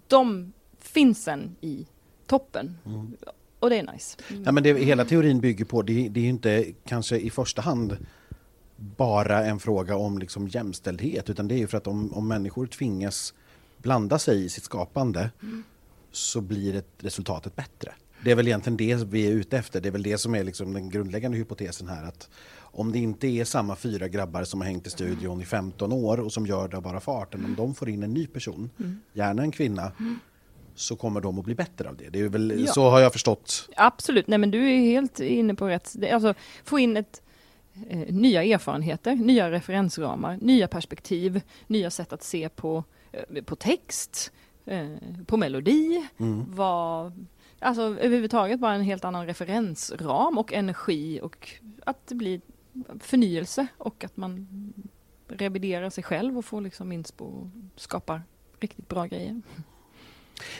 [0.08, 1.86] de finns en i
[2.28, 2.78] toppen.
[2.86, 3.18] Mm.
[3.60, 4.18] Och det är nice.
[4.30, 4.44] Mm.
[4.44, 7.98] Ja, men det, hela teorin bygger på, det, det är inte kanske i första hand
[8.78, 12.68] bara en fråga om liksom jämställdhet utan det är ju för att om, om människor
[12.68, 13.34] tvingas
[13.78, 15.64] blanda sig i sitt skapande mm.
[16.12, 17.94] så blir det resultatet bättre.
[18.24, 19.82] Det är väl egentligen det vi är ute efter.
[19.82, 22.04] Det är väl det som är liksom den grundläggande hypotesen här.
[22.06, 25.92] att om det inte är samma fyra grabbar som har hängt i studion i 15
[25.94, 28.70] år och som gör det av bara farten, om de får in en ny person,
[28.80, 29.00] mm.
[29.14, 30.20] gärna en kvinna, mm.
[30.76, 32.10] så kommer de att bli bättre av det.
[32.10, 32.74] det är väl, ja.
[32.74, 33.70] Så har jag förstått.
[33.76, 37.22] Absolut, nej men du är helt inne på rätt, alltså få in ett
[37.90, 44.32] eh, nya erfarenheter, nya referensramar, nya perspektiv, nya sätt att se på, eh, på text,
[44.66, 44.88] eh,
[45.26, 46.46] på melodi, mm.
[46.56, 47.28] vad
[47.60, 51.50] Alltså överhuvudtaget bara en helt annan referensram och energi och
[51.86, 52.42] att det blir
[53.00, 54.48] förnyelse och att man
[55.28, 58.22] reviderar sig själv och får liksom inspo och skapar
[58.60, 59.42] riktigt bra grejer.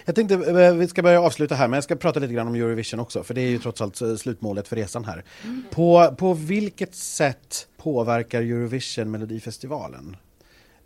[0.06, 2.56] Jag tänkte eh, vi ska börja avsluta här, men jag ska prata lite grann om
[2.56, 5.24] Eurovision också, för det är ju trots allt eh, slutmålet för resan här.
[5.44, 5.64] Mm.
[5.72, 10.18] På, på vilket sätt påverkar Eurovision Melodifestivalen?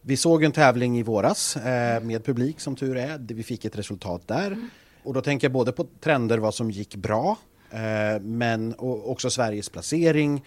[0.01, 3.77] Vi såg en tävling i våras eh, med publik som tur är, vi fick ett
[3.77, 4.47] resultat där.
[4.47, 4.69] Mm.
[5.03, 7.37] Och då tänker jag både på trender, vad som gick bra,
[7.71, 10.45] eh, men också Sveriges placering,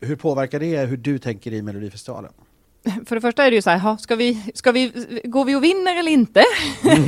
[0.00, 2.32] hur påverkar det hur du tänker i Melodifestivalen?
[3.06, 4.92] För det första är det ju så här, ska vi, ska vi,
[5.24, 6.44] går vi och vinner eller inte?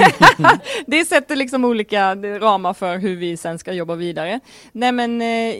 [0.86, 4.40] det sätter liksom olika ramar för hur vi sen ska jobba vidare.
[4.72, 5.54] Nej men eh,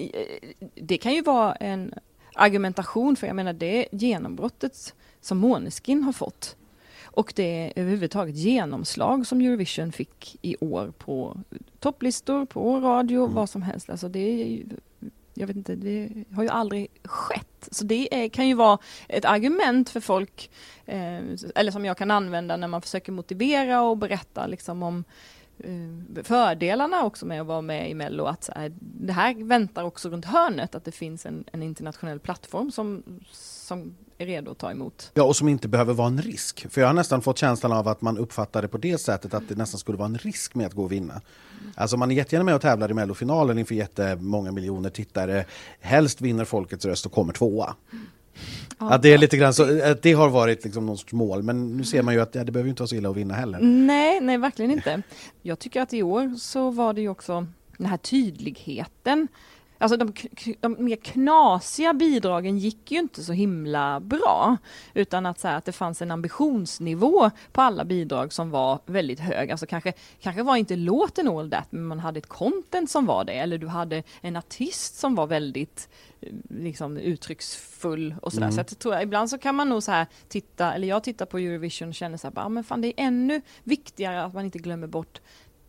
[0.74, 1.94] det kan ju vara en
[2.34, 6.56] argumentation för jag menar det genombrottet som Måneskin har fått
[7.04, 11.36] och det överhuvudtaget genomslag som Eurovision fick i år på
[11.80, 13.34] topplistor, på radio, mm.
[13.34, 13.90] vad som helst.
[13.90, 14.62] Alltså det är
[15.34, 17.68] jag vet inte, det har ju aldrig skett.
[17.70, 18.78] Så det är, kan ju vara
[19.08, 20.50] ett argument för folk,
[20.86, 21.18] eh,
[21.54, 25.04] eller som jag kan använda när man försöker motivera och berätta liksom om
[25.58, 28.24] eh, fördelarna också med att vara med i Mello.
[28.24, 32.70] Att här, det här väntar också runt hörnet, att det finns en, en internationell plattform
[32.70, 33.02] som,
[33.32, 35.10] som är redo att ta emot.
[35.14, 36.66] Ja, och som inte behöver vara en risk.
[36.70, 39.48] För jag har nästan fått känslan av att man uppfattar det på det sättet att
[39.48, 41.20] det nästan skulle vara en risk med att gå och vinna.
[41.74, 45.44] Alltså man är jättegärna med och tävlar i mellofinalen inför jättemånga miljoner tittare.
[45.80, 47.74] Helst vinner folkets röst och kommer tvåa.
[48.78, 51.76] Att det är lite grann så, att det har varit liksom någon sorts mål, men
[51.76, 53.58] nu ser man ju att det behöver inte vara så illa att vinna heller.
[53.60, 55.02] Nej, nej verkligen inte.
[55.42, 57.46] Jag tycker att i år så var det ju också
[57.76, 59.28] den här tydligheten
[59.82, 60.12] Alltså de,
[60.60, 64.56] de mer knasiga bidragen gick ju inte så himla bra.
[64.94, 69.20] Utan att, så här, att det fanns en ambitionsnivå på alla bidrag som var väldigt
[69.20, 69.50] hög.
[69.50, 73.24] Alltså kanske, kanske var inte låten all that, men man hade ett content som var
[73.24, 73.32] det.
[73.32, 75.88] Eller du hade en artist som var väldigt
[76.20, 78.46] eh, liksom, uttrycksfull och sådär.
[78.46, 78.54] Mm.
[78.54, 81.38] Så jag tror, ibland så kan man nog så här titta, eller jag tittar på
[81.38, 84.58] Eurovision och känner så här, bara, men fan det är ännu viktigare att man inte
[84.58, 85.20] glömmer bort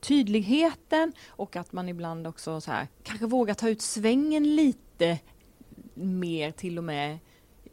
[0.04, 5.20] tydligheten och att man ibland också så här, kanske vågar ta ut svängen lite
[5.94, 7.20] mer till och med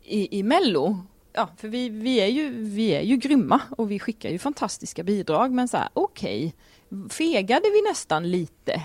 [0.02, 0.98] i, i Mello.
[1.32, 5.02] Ja, för vi, vi, är ju, vi är ju grymma och vi skickar ju fantastiska
[5.02, 6.54] bidrag men så här, okej,
[6.90, 8.82] okay, fegade vi nästan lite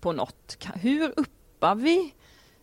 [0.00, 0.66] på något?
[0.74, 2.14] Hur uppar vi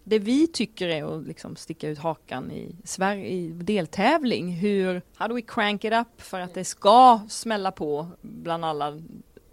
[0.04, 4.52] det vi tycker är att liksom sticka ut hakan i, Sverige, i deltävling.
[4.52, 9.02] Hur, how do we crank it up för att det ska smälla på bland alla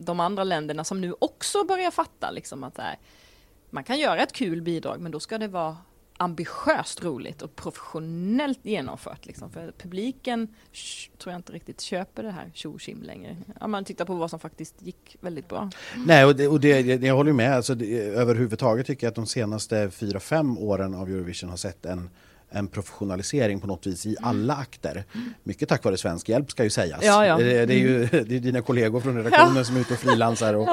[0.05, 2.99] de andra länderna som nu också börjar fatta liksom att här,
[3.71, 5.77] man kan göra ett kul bidrag men då ska det vara
[6.17, 9.27] ambitiöst roligt och professionellt genomfört.
[9.27, 9.51] Liksom.
[9.51, 10.49] För publiken
[11.19, 13.37] tror jag inte riktigt köper det här tjo längre.
[13.61, 15.71] Om man tittar på vad som faktiskt gick väldigt bra.
[16.07, 17.57] Nej, och det, och det, jag håller med.
[17.57, 21.87] Alltså, det, överhuvudtaget tycker jag att de senaste fyra fem åren av Eurovision har sett
[21.87, 22.11] en
[22.55, 25.05] en professionalisering på något vis i alla akter.
[25.43, 27.05] Mycket tack vare svensk hjälp ska ju sägas.
[27.05, 27.37] Ja, ja.
[27.37, 30.55] Det, det är ju det är dina kollegor från redaktionen som är ute och frilansar
[30.55, 30.69] och,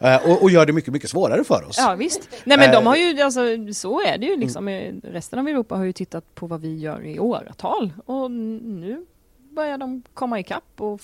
[0.00, 1.76] eh, och, och gör det mycket, mycket svårare för oss.
[1.78, 2.28] Ja visst.
[2.44, 3.40] Nej men de Eh, har ju, alltså,
[3.72, 4.68] så är det ju liksom.
[5.02, 9.06] Resten av Europa har ju tittat på vad vi gör i åratal och nu
[9.50, 11.00] börjar de komma ikapp och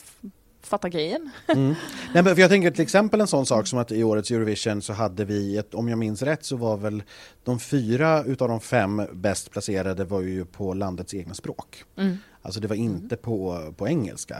[0.66, 1.30] fatta grejen.
[1.46, 1.76] Nej,
[2.12, 4.92] men för jag tänker till exempel en sån sak som att i årets Eurovision så
[4.92, 7.02] hade vi, ett, om jag minns rätt så var väl
[7.44, 11.84] de fyra utav de fem bäst placerade var ju på landets egna språk.
[12.42, 14.36] Alltså det var inte på, på engelska.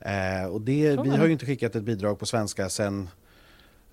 [0.00, 3.08] Eh, och det, vi har ju inte skickat ett bidrag på svenska sedan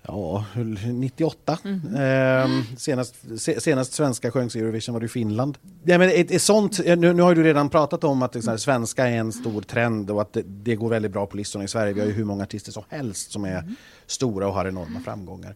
[0.02, 0.44] Ja,
[0.84, 1.58] 98.
[1.64, 1.96] Mhm.
[1.96, 5.58] Ehm, senast, se, senast svenska sjöngs Eurovision var det i Finland.
[5.84, 9.06] Ja, men ett, ett sånt, nu, nu har du redan pratat om att liksom, svenska
[9.08, 11.92] är en stor trend och att det, det går väldigt bra på listorna i Sverige.
[11.92, 13.74] Vi har ju hur många artister som helst som är
[14.06, 15.54] stora och har enorma framgångar.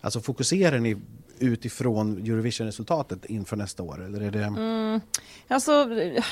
[0.00, 0.96] Alltså fokuserar ni
[1.38, 4.04] utifrån Eurovision-resultatet inför nästa år?
[4.04, 5.00] Eller är det...
[5.48, 6.24] Alltså, eh,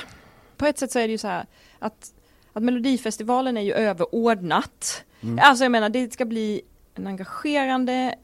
[0.57, 1.47] på ett sätt så är det ju så här
[1.79, 2.13] att,
[2.53, 5.05] att Melodifestivalen är ju överordnat.
[5.41, 6.63] Alltså jag menar, det ska bli
[6.99, 8.15] en engagerande,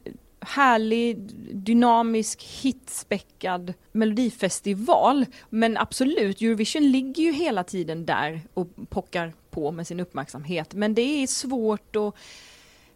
[0.41, 1.17] härlig,
[1.53, 5.25] dynamisk, hitspäckad melodifestival.
[5.49, 10.73] Men absolut, Eurovision ligger ju hela tiden där och pockar på med sin uppmärksamhet.
[10.73, 12.15] Men det är svårt att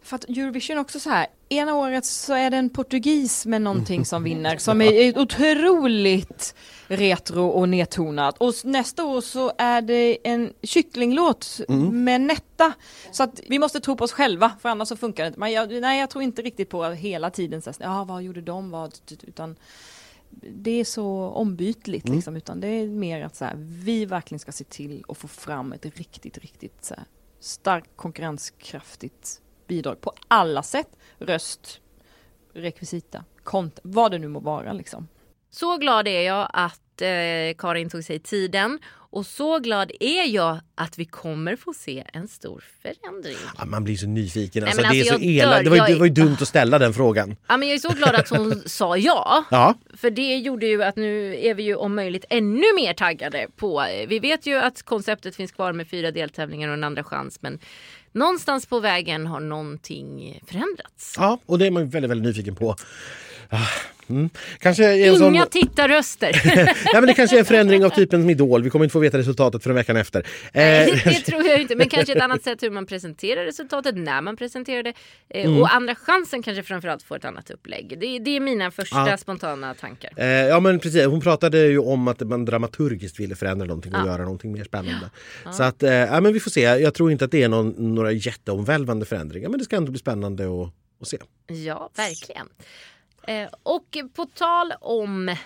[0.02, 3.62] för att Eurovision är också så här, ena året så är det en portugis med
[3.62, 6.54] någonting som vinner som är otroligt
[6.88, 11.60] retro och nedtonat och nästa år så är det en kycklinglåt
[11.92, 12.72] med Netta.
[13.12, 15.40] Så att vi måste tro på oss själva för annars så funkar det inte.
[15.40, 18.70] Men jag, nej, jag tror inte riktigt på hela tiden så ja vad gjorde de,
[18.70, 19.56] vad, utan
[20.30, 24.52] det är så ombytligt liksom, utan det är mer att så här, vi verkligen ska
[24.52, 27.04] se till att få fram ett riktigt, riktigt så här,
[27.40, 29.40] starkt konkurrenskraftigt
[29.70, 30.88] bidrag på alla sätt.
[31.18, 31.80] Röst,
[32.54, 35.08] rekvisita, kont, vad det nu må vara liksom.
[35.50, 37.08] Så glad är jag att eh,
[37.58, 38.78] Karin tog sig tiden
[39.12, 43.36] och så glad är jag att vi kommer få se en stor förändring.
[43.58, 44.62] Ja, man blir så nyfiken.
[44.62, 45.64] Nej, Alltså, men det är alltså, så jag elakt.
[45.64, 47.36] Det var, ju- Jag det var ju dumt att ställa den frågan.
[47.48, 49.44] Ja, men jag är så glad att hon sa ja.
[49.50, 53.46] Ja, För det gjorde ju att nu är vi ju om möjligt ännu mer taggade
[53.56, 53.86] på.
[54.08, 57.58] Vi vet ju att konceptet finns kvar med fyra deltävlingar och en andra chans men
[58.12, 61.14] någonstans på vägen har någonting förändrats.
[61.16, 62.76] ja, och det är man väldigt, väldigt nyfiken på.
[63.48, 63.66] Ah.
[64.10, 64.30] Mm.
[64.58, 65.34] Kanske en sån...
[65.34, 66.42] Inga tittarröster.
[66.92, 68.62] ja, men det kanske är en förändring av typen som Idol.
[68.62, 70.26] Vi kommer inte få veta resultatet förrän veckan efter.
[70.54, 71.76] Nej, Eh, det tror jag inte.
[71.76, 74.92] Men kanske ett annat sätt hur man presenterar resultatet, när man presenterar det.
[75.28, 75.62] Eh, Mm.
[75.62, 77.96] Och andra chansen kanske framförallt får ett annat upplägg.
[78.00, 79.16] Det, det är mina första Ja.
[79.16, 80.10] spontana tankar.
[80.16, 84.00] Eh, ja men precis, hon pratade ju om att man dramaturgiskt ville förändra någonting och
[84.00, 84.06] Ja.
[84.06, 85.10] göra någonting mer spännande.
[85.52, 86.60] Så att, ja men vi får se.
[86.60, 89.98] Jag tror inte att det är någon, några jätteomvälvande förändringar men det ska ändå bli
[89.98, 91.18] spännande att, att se.
[91.46, 92.46] Ja, verkligen.
[93.26, 95.36] Eh, och på tal om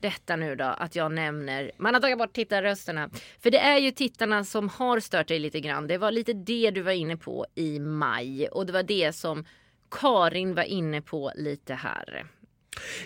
[0.00, 3.10] detta nu då, att jag nämner, man har tagit bort tittarrösterna.
[3.40, 5.86] För det är ju tittarna som har stört dig lite grann.
[5.86, 9.44] Det var lite det du var inne på i maj och det var det som
[9.90, 12.26] Karin var inne på lite här.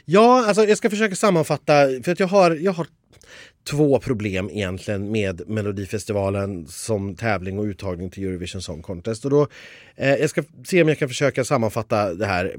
[0.05, 1.72] Ja, alltså jag ska försöka sammanfatta
[2.05, 2.86] för att jag har, jag har
[3.70, 9.24] två problem egentligen med Melodifestivalen som tävling och uttagning till Eurovision Song Contest.
[9.24, 9.49] Och då,
[9.96, 12.57] eh, jag ska se om jag kan försöka sammanfatta det här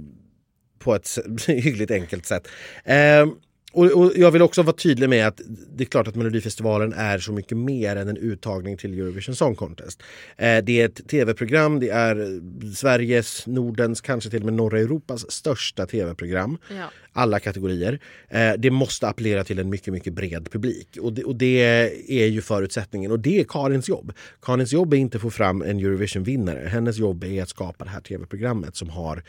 [0.80, 1.10] på ett
[1.48, 2.48] hyggligt enkelt sätt.
[2.84, 3.26] Eh,
[3.72, 5.42] och, och jag vill också vara tydlig med att
[5.76, 9.56] det är klart att Melodifestivalen är så mycket mer än en uttagning till Eurovision Song
[9.56, 10.04] Contest.
[10.38, 14.80] Eh, det är ett tv-program, det är eh, Sveriges, Nordens, kanske till och med norra
[14.80, 16.92] Europas största tv-program Ja.
[17.14, 18.00] alla kategorier.
[18.30, 21.62] Eh, det måste appellera till en mycket, mycket bred publik och det, och det
[22.08, 24.14] är ju förutsättningen och det är Karins jobb.
[24.42, 26.68] Karins jobb är inte att få fram en Eurovision-vinnare.
[26.68, 29.24] Hennes jobb är att skapa det här tv-programmet som har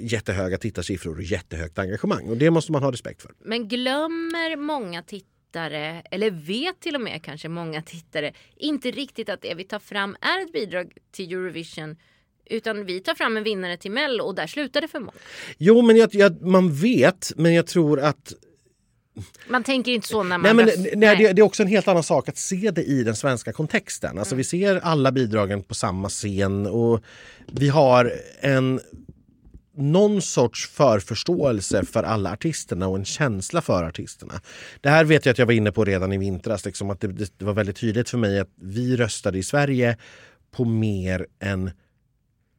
[0.00, 3.32] jättehöga tittarsiffror och jättehögt engagemang och det måste man ha respekt för.
[3.44, 9.42] Men glömmer många tittare, eller vet till och med kanske många tittare, inte riktigt att
[9.42, 11.96] det vi tar fram är ett bidrag till Eurovision
[12.46, 15.12] utan vi tar fram en vinnare till Mello och där slutar det för många.
[15.58, 18.32] Jo, men jag, jag, man vet, men jag tror att
[19.48, 21.68] Man tänker inte så när man Nej, men, röst- nej, det, det är också en
[21.68, 24.18] helt annan sak att se det i den svenska kontexten.
[24.18, 27.02] Alltså, Vi ser alla bidragen på samma scen och
[27.52, 28.80] vi har en
[29.76, 34.40] någon sorts förförståelse för alla artisterna och en känsla för artisterna.
[34.80, 37.08] Det här vet jag att jag var inne på redan i vintras, liksom att det,
[37.08, 39.96] det, det var väldigt tydligt för mig att vi röstade i Sverige
[40.50, 41.70] på mer än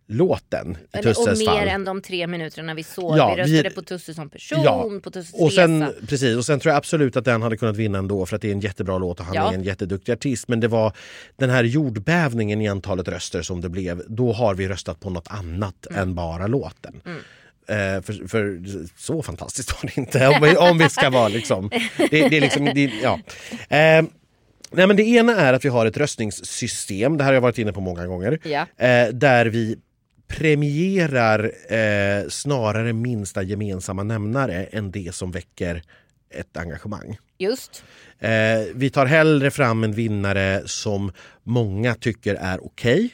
[0.07, 1.67] låten i Eller, och Tusses mer fall.
[1.67, 3.17] än de tre minuterna vi såg.
[3.17, 5.93] Ja, vi röstade vi- på Tusse som person, Ja, på Tusses Och sen, resa.
[6.07, 8.47] precis, och sen tror jag absolut att den hade kunnat vinna ändå för att det
[8.47, 9.49] är en jättebra låt och han Ja.
[9.49, 10.47] är en jätteduktig artist.
[10.47, 10.93] Men det var
[11.35, 14.01] den här jordbävningen i antalet röster som det blev.
[14.07, 16.01] Då har vi röstat på något annat Mm.
[16.01, 17.01] än bara låten.
[17.67, 18.59] Eh, för, för
[18.97, 21.69] så fantastiskt var det inte om vi, om vi ska vara liksom...
[21.97, 23.19] Det, det är liksom det, ja.
[23.77, 24.05] Eh,
[24.71, 27.57] nej men det ena är att vi har ett röstningssystem, det här har jag varit
[27.57, 28.85] inne på många gånger, Ja.
[28.85, 29.77] eh, där vi
[30.27, 35.81] premierar eh, snarare minsta gemensamma nämnare än det som väcker
[36.29, 37.17] ett engagemang.
[37.37, 37.83] Just.
[38.19, 38.31] Eh,
[38.75, 41.11] vi tar hellre fram en vinnare som
[41.43, 43.13] många tycker är okej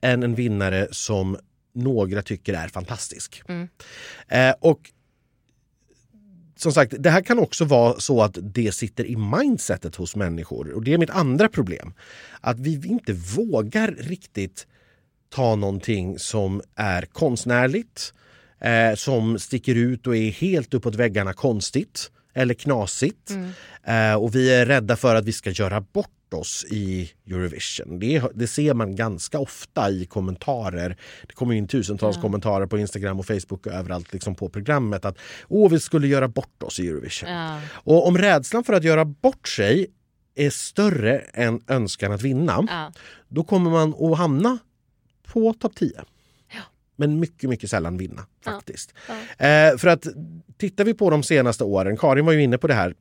[0.00, 1.36] än en vinnare som
[1.74, 3.42] några tycker är fantastisk.
[4.28, 4.90] Eh, och
[6.56, 10.70] som sagt, det här kan också vara så att det sitter i mindsetet hos människor.
[10.70, 11.92] Och det är mitt andra problem.
[12.40, 14.66] Att vi inte vågar riktigt
[15.30, 18.12] ta någonting som är konstnärligt,
[18.60, 23.30] eh, som sticker ut och är helt uppåt väggarna konstigt eller knasigt.
[23.86, 27.98] Eh, och vi är rädda för att vi ska göra bort oss i Eurovision.
[27.98, 30.96] Det, det ser man ganska ofta i kommentarer.
[31.26, 35.18] Det kommer in tusentals kommentarer på Instagram och Facebook och överallt liksom på programmet att
[35.48, 37.30] Åh, vi skulle göra bort oss i Eurovision.
[37.30, 37.60] Ja.
[37.72, 39.86] Och om rädslan för att göra bort sig
[40.34, 42.92] är större än önskan att vinna, Ja.
[43.28, 44.58] då kommer man att hamna
[45.32, 46.04] på topp 10.
[46.96, 48.94] Men mycket, mycket sällan vinna faktiskt.
[49.38, 50.06] Eh, för att
[50.58, 52.94] tittar vi på de senaste åren, Karin var ju inne på det här,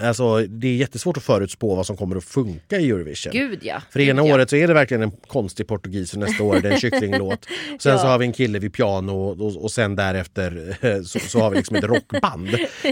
[0.00, 3.32] Alltså, det är jättesvårt att förutspå vad som kommer att funka i Eurovision.
[3.32, 3.82] Gud ja.
[3.90, 4.34] För ena Gud, ja.
[4.34, 7.46] året så är det verkligen en konstig portugis och nästa år är det en kycklinglåt.
[7.68, 8.10] Sen så Ja.
[8.10, 11.56] har vi en kille vid piano och, och sen därefter eh, så, så har vi
[11.56, 12.48] liksom ett rockband.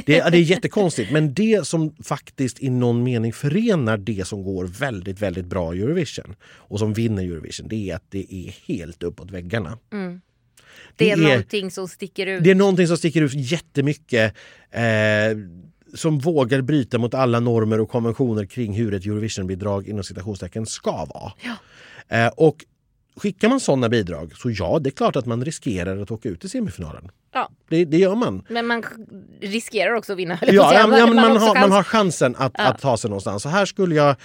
[0.07, 4.43] Det, är- det är jättekonstigt men det som faktiskt i någon mening förenar det som
[4.43, 8.55] går väldigt, väldigt bra i Eurovision och som vinner Eurovision det är att det är
[8.75, 9.79] helt uppåt väggarna.
[10.97, 12.45] Det är någonting som sticker ut.
[12.45, 14.35] Det är någonting som sticker ut jättemycket.
[14.71, 14.81] Eh,
[15.95, 21.05] som vågar bryta mot alla normer och konventioner kring hur ett Eurovisionbidrag inom citationstecken ska
[21.05, 21.33] vara.
[22.09, 22.65] Eh, och
[23.17, 26.45] skickar man sådana bidrag så ja, det är klart att man riskerar att åka ut
[26.45, 27.11] i semifinalen.
[27.33, 27.51] Ja.
[27.69, 28.43] Det, det gör man.
[28.49, 28.85] Men man
[29.41, 30.39] riskerar också att vinna.
[30.43, 33.43] Ja, ja, men- ja, man, också har, man har chansen att, att ta sig någonstans.
[33.43, 34.17] Så här skulle jag...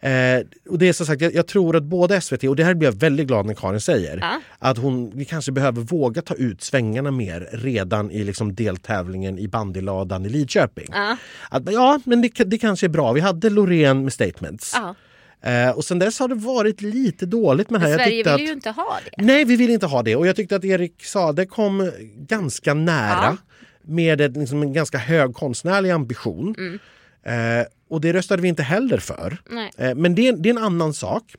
[0.00, 2.74] Eh, och det är som sagt, jag, jag tror att både SVT, och det här
[2.74, 4.40] blir jag väldigt glad när Karin säger, Ja.
[4.58, 9.48] att hon, vi kanske behöver våga ta ut svängarna mer redan i liksom deltävlingen i
[9.48, 10.86] bandyladan i Lidköping.
[10.92, 11.16] Ja.
[11.50, 13.12] Att, ja, men det, det kanske är bra.
[13.12, 14.72] Vi hade Loreen med statements.
[14.74, 14.94] Ja.
[15.50, 17.96] Eh, och sen dess har det varit lite dåligt med det här.
[17.96, 19.22] Men Sverige vill att- ju inte ha det.
[19.24, 20.16] Nej, vi vill inte ha det.
[20.16, 23.36] Och jag tyckte att Erik Sade kom ganska nära
[23.82, 26.54] med ett, liksom en ganska hög konstnärlig ambition.
[27.26, 29.36] Eh, och det röstade vi inte heller för.
[29.76, 31.34] Eh, men det, är- det är en annan sak.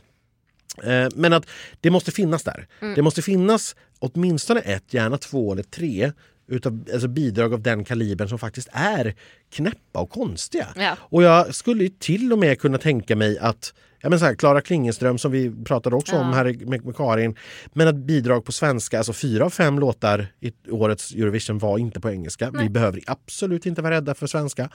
[0.83, 1.45] Eh, men att
[1.81, 2.67] det måste finnas där.
[2.95, 6.11] Det måste finnas åtminstone ett, gärna två eller tre
[6.47, 9.15] utav, alltså bidrag av den kalibern som faktiskt är
[9.49, 10.67] knäppa och konstiga.
[10.75, 10.97] Ja.
[10.99, 14.61] Och jag skulle till och med kunna tänka mig att Ja, men så här, Klara
[14.61, 17.35] Klingenström som vi pratade också om här med, med Karin.
[17.73, 21.99] Men att bidrag på svenska, alltså fyra av fem låtar i årets Eurovision var inte
[21.99, 22.51] på engelska.
[22.51, 24.69] Vi behöver absolut inte vara rädda för svenska.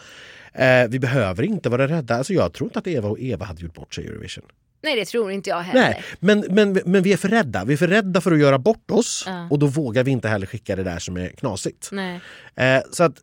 [0.52, 2.16] Eh, vi behöver inte vara rädda.
[2.16, 4.44] Alltså, jag tror inte att Eva och Eva hade gjort bort sig i Eurovision.
[4.82, 5.80] Nej, det tror inte jag heller.
[5.80, 7.64] Nej, men, men, men vi är för rädda.
[7.64, 9.46] Vi är för rädda för att göra bort oss Ja.
[9.50, 11.88] och då vågar vi inte heller skicka det där som är knasigt.
[11.92, 12.20] Nej.
[12.54, 13.14] Eh, så att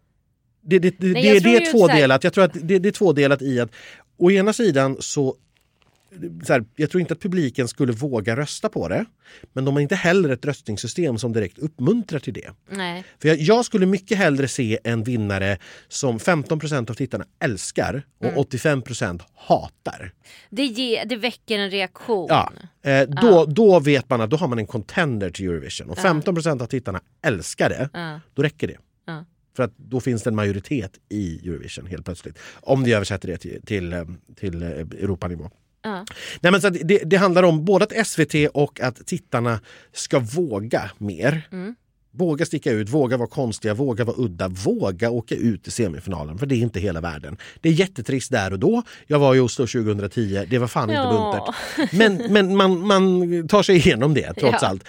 [0.61, 2.23] det, det, det, Nej, det, jag tror det är tvådelat.
[2.23, 3.71] Jag tror att det, det är tvådelat i att
[4.17, 5.35] å ena sidan så
[6.49, 9.05] här, jag tror inte att publiken skulle våga rösta på det.
[9.53, 12.49] Men de har inte heller ett röstningssystem som direkt uppmuntrar till det.
[12.71, 13.03] Nej.
[13.21, 15.57] För jag, jag skulle mycket hellre se en vinnare
[15.87, 18.37] som 15% av tittarna älskar och Mm.
[18.43, 20.13] 85% hatar.
[20.49, 22.27] Det, ger, det väcker en reaktion.
[22.29, 22.51] Ja,
[22.91, 25.89] eh, då, då vet man att då har man en contender till Eurovision.
[25.89, 28.19] Och 15% av tittarna älskar det, Ja.
[28.33, 28.77] då räcker det.
[29.05, 29.25] Ja.
[29.55, 32.39] För att då finns det en majoritet i Eurovision helt plötsligt.
[32.53, 34.03] Om vi översätter det till, till, eh,
[34.35, 35.49] till eh, Europanivå.
[35.83, 36.05] Ja.
[36.41, 39.59] Nej, men så det, det handlar om både att SVT och att tittarna
[39.93, 41.47] ska våga mer.
[41.51, 41.75] Mm.
[42.11, 46.37] Våga sticka ut, våga vara konstiga, våga vara udda, våga åka ut i semifinalen.
[46.37, 47.37] För det är inte hela världen.
[47.61, 48.83] Det är jättetrist där och då.
[49.07, 51.53] Jag var i Oslo 2010, det var fan inte Ja.
[51.77, 51.93] buntert.
[51.93, 54.67] Men, men man, man tar sig igenom det trots Ja.
[54.67, 54.83] allt.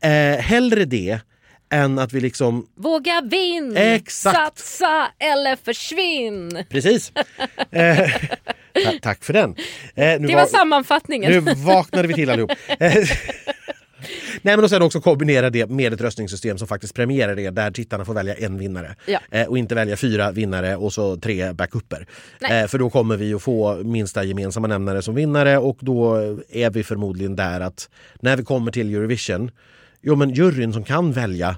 [0.00, 1.20] Eh, hellre det
[1.72, 3.76] än att vi liksom Våga vinn!
[4.08, 6.64] Satsa eller försvinn!
[6.70, 7.12] Precis.
[7.70, 8.10] Eh,
[8.84, 9.50] ta- tack för den.
[9.94, 11.32] Eh, Det var sammanfattningen.
[11.32, 12.50] Nu vaknade vi till allihop.
[12.78, 12.92] Eh,
[14.42, 17.70] Nej, men och sen också kombinera det med ett röstningssystem som faktiskt premierar det där
[17.70, 19.18] tittarna får välja en vinnare Ja.
[19.30, 22.06] eh, och inte välja fyra vinnare och så tre backuper.
[22.40, 22.62] Nej.
[22.62, 26.16] Eh, för då kommer vi att få minsta gemensamma nämnare som vinnare och då
[26.50, 27.88] är vi förmodligen där att
[28.20, 29.50] när vi kommer till Eurovision,
[30.02, 31.56] jo men juryn som kan välja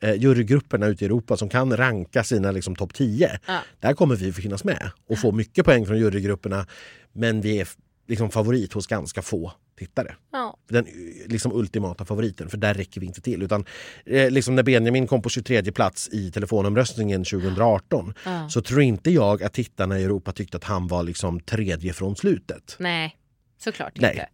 [0.00, 3.38] eh, jurygrupperna ute i Europa som kan ranka sina liksom, topp 10.
[3.46, 3.58] Ja.
[3.80, 6.66] Där kommer vi finnas med och få mycket poäng från jurygrupperna.
[7.12, 7.68] Men vi är
[8.08, 10.14] liksom favorit hos ganska få tittare.
[10.32, 10.56] Ja.
[10.68, 10.92] Den eh,
[11.26, 13.42] liksom ultimata favoriten, för där räcker vi inte till.
[13.42, 13.64] Utan
[14.06, 18.48] eh, liksom när Benjamin kom på 23 plats i telefonomröstningen 2018 Ja.
[18.48, 22.16] så tror inte jag att tittarna i Europa tyckte att han var liksom tredje från
[22.16, 22.76] slutet.
[22.78, 23.16] Nej,
[23.58, 24.10] såklart Nej.
[24.10, 24.26] inte.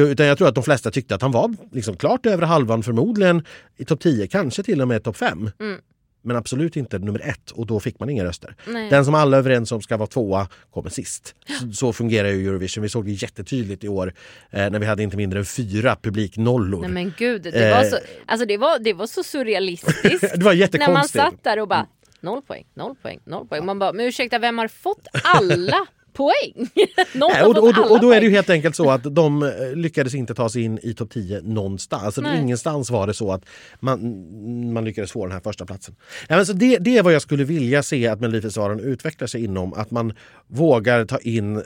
[0.00, 3.44] Utan jag tror att de flesta tyckte att han var liksom klart över halvan, förmodligen
[3.76, 5.50] i topp 10, kanske till och med topp 5.
[5.60, 5.80] Mm.
[6.24, 8.56] Men absolut inte nummer ett och då fick man inga röster.
[8.66, 8.90] Nej.
[8.90, 11.34] Den som alla är överens om ska vara tvåa kommer sist.
[11.60, 12.82] Så, så fungerar ju Eurovision.
[12.82, 14.14] Vi såg det jättetydligt i år
[14.50, 16.80] eh, när vi hade inte mindre än fyra publiknollor.
[16.80, 17.90] Nej men gud, det var Eh.
[17.90, 20.02] så, alltså det var, det var så surrealistiskt.
[20.20, 21.24] det var När man jättekonstigt.
[21.24, 21.86] satt där och bara
[22.20, 23.64] noll poäng, noll poäng, noll poäng.
[23.66, 26.52] Man bara, men ursäkta vem har fått alla poäng?
[27.14, 30.14] Nej, och, och, och, då är det ju helt enkelt så att de eh, lyckades
[30.14, 32.02] inte ta sig in i topp 10 någonstans.
[32.02, 32.40] Alltså, Nej.
[32.40, 33.44] ingenstans var det så att
[33.80, 35.96] man, man lyckades få den här första platsen.
[36.28, 39.44] Ja, men så det, det är vad jag skulle vilja se att Melodifestivalen utvecklar sig
[39.44, 39.74] inom.
[39.74, 40.12] Att man
[40.46, 41.62] vågar ta in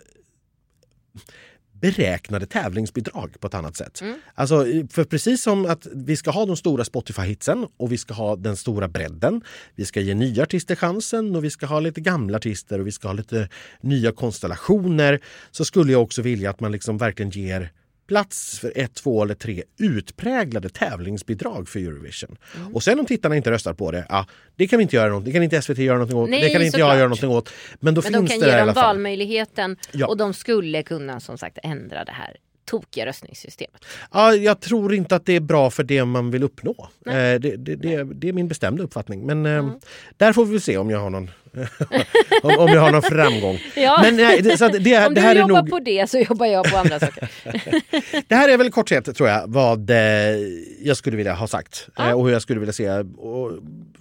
[1.80, 4.02] beräknade tävlingsbidrag på ett annat sätt.
[4.34, 8.36] Alltså, för precis som att vi ska ha de stora Spotify-hitsen och vi ska ha
[8.36, 9.42] den stora bredden.
[9.74, 12.92] Vi ska ge nya artister chansen och vi ska ha lite gamla artister och vi
[12.92, 13.48] ska ha lite
[13.80, 15.20] nya konstellationer.
[15.50, 17.72] Så skulle jag också vilja att man liksom verkligen ger
[18.06, 22.36] plats för ett, två eller tre utpräglade tävlingsbidrag för Eurovision.
[22.72, 24.26] Och sen om tittarna inte röstar på det, ja,
[24.56, 25.24] det kan vi inte göra något.
[25.24, 26.30] Det kan inte SVT göra någonting åt.
[26.30, 27.50] Nej, det kan inte jag göra någonting åt.
[27.80, 30.06] Men då Men de finns kan det ge dem valmöjligheten Ja.
[30.06, 32.36] och de skulle kunna som sagt ändra det här
[32.66, 33.84] tokiga röstningssystemet.
[34.12, 36.88] Ja, jag tror inte att det är bra för det man vill uppnå.
[37.06, 39.26] Eh, det, det, det, det är min bestämda uppfattning.
[39.26, 39.70] Men eh,
[40.16, 41.30] där får vi se om jag har någon,
[42.42, 43.58] om, om jag har någon framgång.
[43.76, 43.98] Ja.
[44.02, 46.64] Men nej, så det, Om du här är jobbar nog, på det så jobbar jag
[46.70, 47.30] på andra saker.
[48.28, 49.96] det här är väl kort sett tror jag vad eh,
[50.82, 53.04] jag skulle vilja ha sagt eh, och hur jag skulle vilja se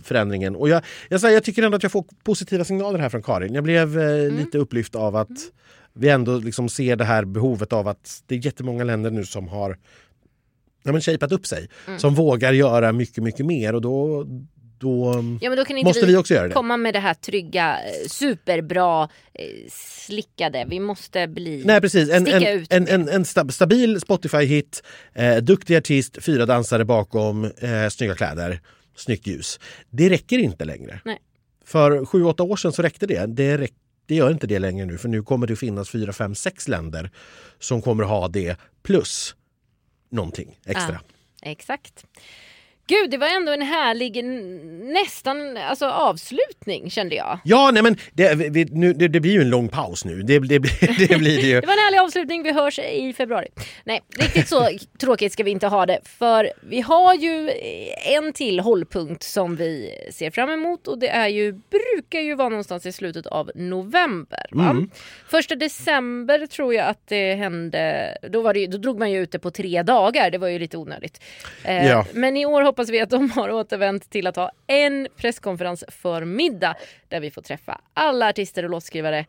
[0.04, 0.56] förändringen.
[0.56, 3.54] Och jag, jag, jag tycker ändå att jag får positiva signaler här från Karin.
[3.54, 5.30] Jag blev eh, lite upplyft av att
[5.96, 9.48] vi ändå liksom ser det här behovet av att det är jättemånga länder nu som
[9.48, 9.78] har
[10.84, 11.70] ja, men shapat upp sig.
[11.98, 14.24] Som vågar göra mycket, mycket mer och då,
[14.80, 16.54] då Ja, men då kan inte måste vi också göra det.
[16.54, 19.46] komma med det här trygga, eh, superbra, eh,
[20.06, 20.66] slickade.
[20.70, 21.64] Vi måste bli...
[21.66, 24.84] Nej precis, en, Sticka en, ut en, en, en stab- stabil Spotify-hit,
[25.14, 28.62] eh, duktig artist, fyra dansare bakom, eh, snygga kläder,
[28.96, 29.60] snyggt ljus.
[29.90, 31.00] Det räcker inte längre.
[31.06, 31.20] Nej.
[31.66, 33.26] För sju, åtta år sedan så räckte det.
[33.26, 33.74] Det, räck,
[34.06, 37.12] det gör inte det längre nu för nu kommer det finnas fyra, fem, sex länder
[37.60, 39.36] som kommer ha det plus
[40.10, 41.02] någonting extra.
[41.42, 42.06] Exakt.
[42.88, 44.24] Gud, det var ändå en härlig,
[44.94, 47.40] nästan alltså, avslutning kände jag.
[47.44, 50.22] Ja, nej men det, vi, nu, det, det blir ju en lång paus nu.
[50.22, 50.60] Det, det,
[51.10, 51.62] det blir det ju.
[51.62, 53.48] Det var en härlig avslutning, vi hörs i februari.
[53.84, 54.70] Nej, riktigt så
[55.00, 56.00] tråkigt ska vi inte ha det.
[56.04, 57.52] För vi har ju
[58.16, 62.50] en till hållpunkt som vi ser fram emot och det är ju, brukar ju vara
[62.50, 64.50] någonstans i slutet av november.
[64.52, 64.90] Mm.
[65.30, 69.32] Första december tror jag att det hände, då, var det, då drog man ju ut
[69.32, 71.22] det på tre dagar, det var ju lite onödigt.
[71.64, 72.06] Eh, Ja.
[72.14, 76.26] Men i år hoppas vi att de har återvänt till att ha en presskonferens för
[76.26, 76.76] middag
[77.08, 79.26] där vi får träffa alla artister och låtskrivare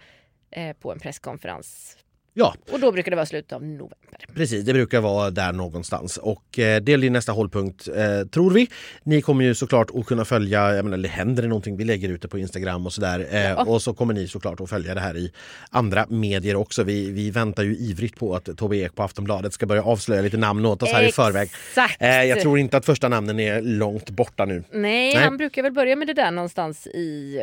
[0.51, 1.97] eh, på en presskonferens.
[2.39, 3.97] Ja, Och då brukar det vara slutet av november.
[4.35, 6.17] Precis, det brukar vara där någonstans.
[6.17, 8.69] Och eh, det blir nästa hållpunkt, eh, tror vi.
[9.03, 12.09] Ni kommer ju såklart att kunna följa, jag menar, det händer det någonting, vi lägger
[12.09, 13.27] ut det på Instagram och sådär.
[13.31, 13.65] Eh, Ja.
[13.65, 15.33] Och så kommer ni såklart att följa det här i
[15.71, 16.83] andra medier också.
[16.83, 20.37] Vi, vi väntar ju ivrigt på att Tobbe Ek på Aftonbladet ska börja avslöja lite
[20.37, 21.51] namn åt oss här i förväg.
[21.69, 22.03] Exakt.
[22.03, 24.65] Eh, jag tror inte att första namnen är långt borta nu.
[24.73, 25.25] Nej, Nej.
[25.25, 27.39] han brukar väl börja med det där någonstans i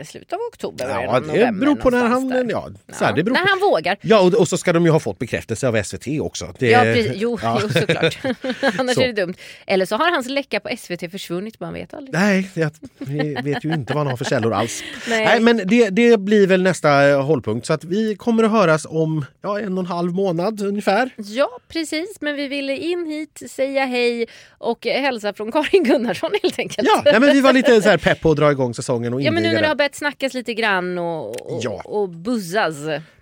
[0.00, 0.88] eh, slutet av oktober.
[0.88, 2.28] Ja, det beror på när han...
[2.28, 2.46] där.
[2.50, 3.48] Ja, så här, det beror när på.
[3.50, 3.96] han vågar.
[4.00, 6.54] Ja, och, och så ska de ju ha fått bekräftelse av SVT också.
[6.58, 7.12] Det, Ja, precis.
[7.16, 7.58] Jo, ja.
[7.62, 8.18] jo såklart.
[8.78, 9.02] Annars Så.
[9.02, 9.34] är det dumt.
[9.66, 12.14] Eller så har hans läcka på SVT försvunnit, man vet aldrig.
[12.14, 14.82] Nej, jag, vi vet ju inte vad han har för källor alls.
[15.08, 15.24] Nej.
[15.24, 15.40] Nej.
[15.40, 17.66] men det, det blir väl nästa eh, hållpunkt.
[17.66, 21.10] Så att vi kommer att höras om ja, en och en halv månad ungefär.
[21.16, 22.16] Ja, precis.
[22.20, 24.26] Men vi ville in hit, säga hej
[24.58, 26.88] och hälsa från Karin Gunnarsson helt enkelt.
[26.88, 29.22] Ja, nej, men vi var lite så här pepp på att dra igång säsongen och
[29.22, 31.82] Ja, men nu när det har börjat snackas lite grann och, och, Ja.
[31.84, 32.74] och buzzas.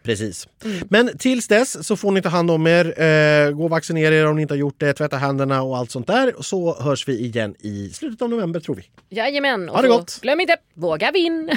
[0.02, 0.48] Precis.
[0.64, 0.86] Mm.
[0.90, 3.00] Men tills dess så får ni ta hand om er.
[3.02, 4.92] Eh, gå och vaccinera er om ni inte har gjort det.
[4.92, 6.32] Tvätta händerna och allt sånt där.
[6.40, 8.82] Så hörs vi igen i slutet av november tror vi.
[9.16, 9.68] Jajamän.
[9.68, 10.18] Och Ha det gott.
[10.22, 11.50] glöm inte, våga vinn!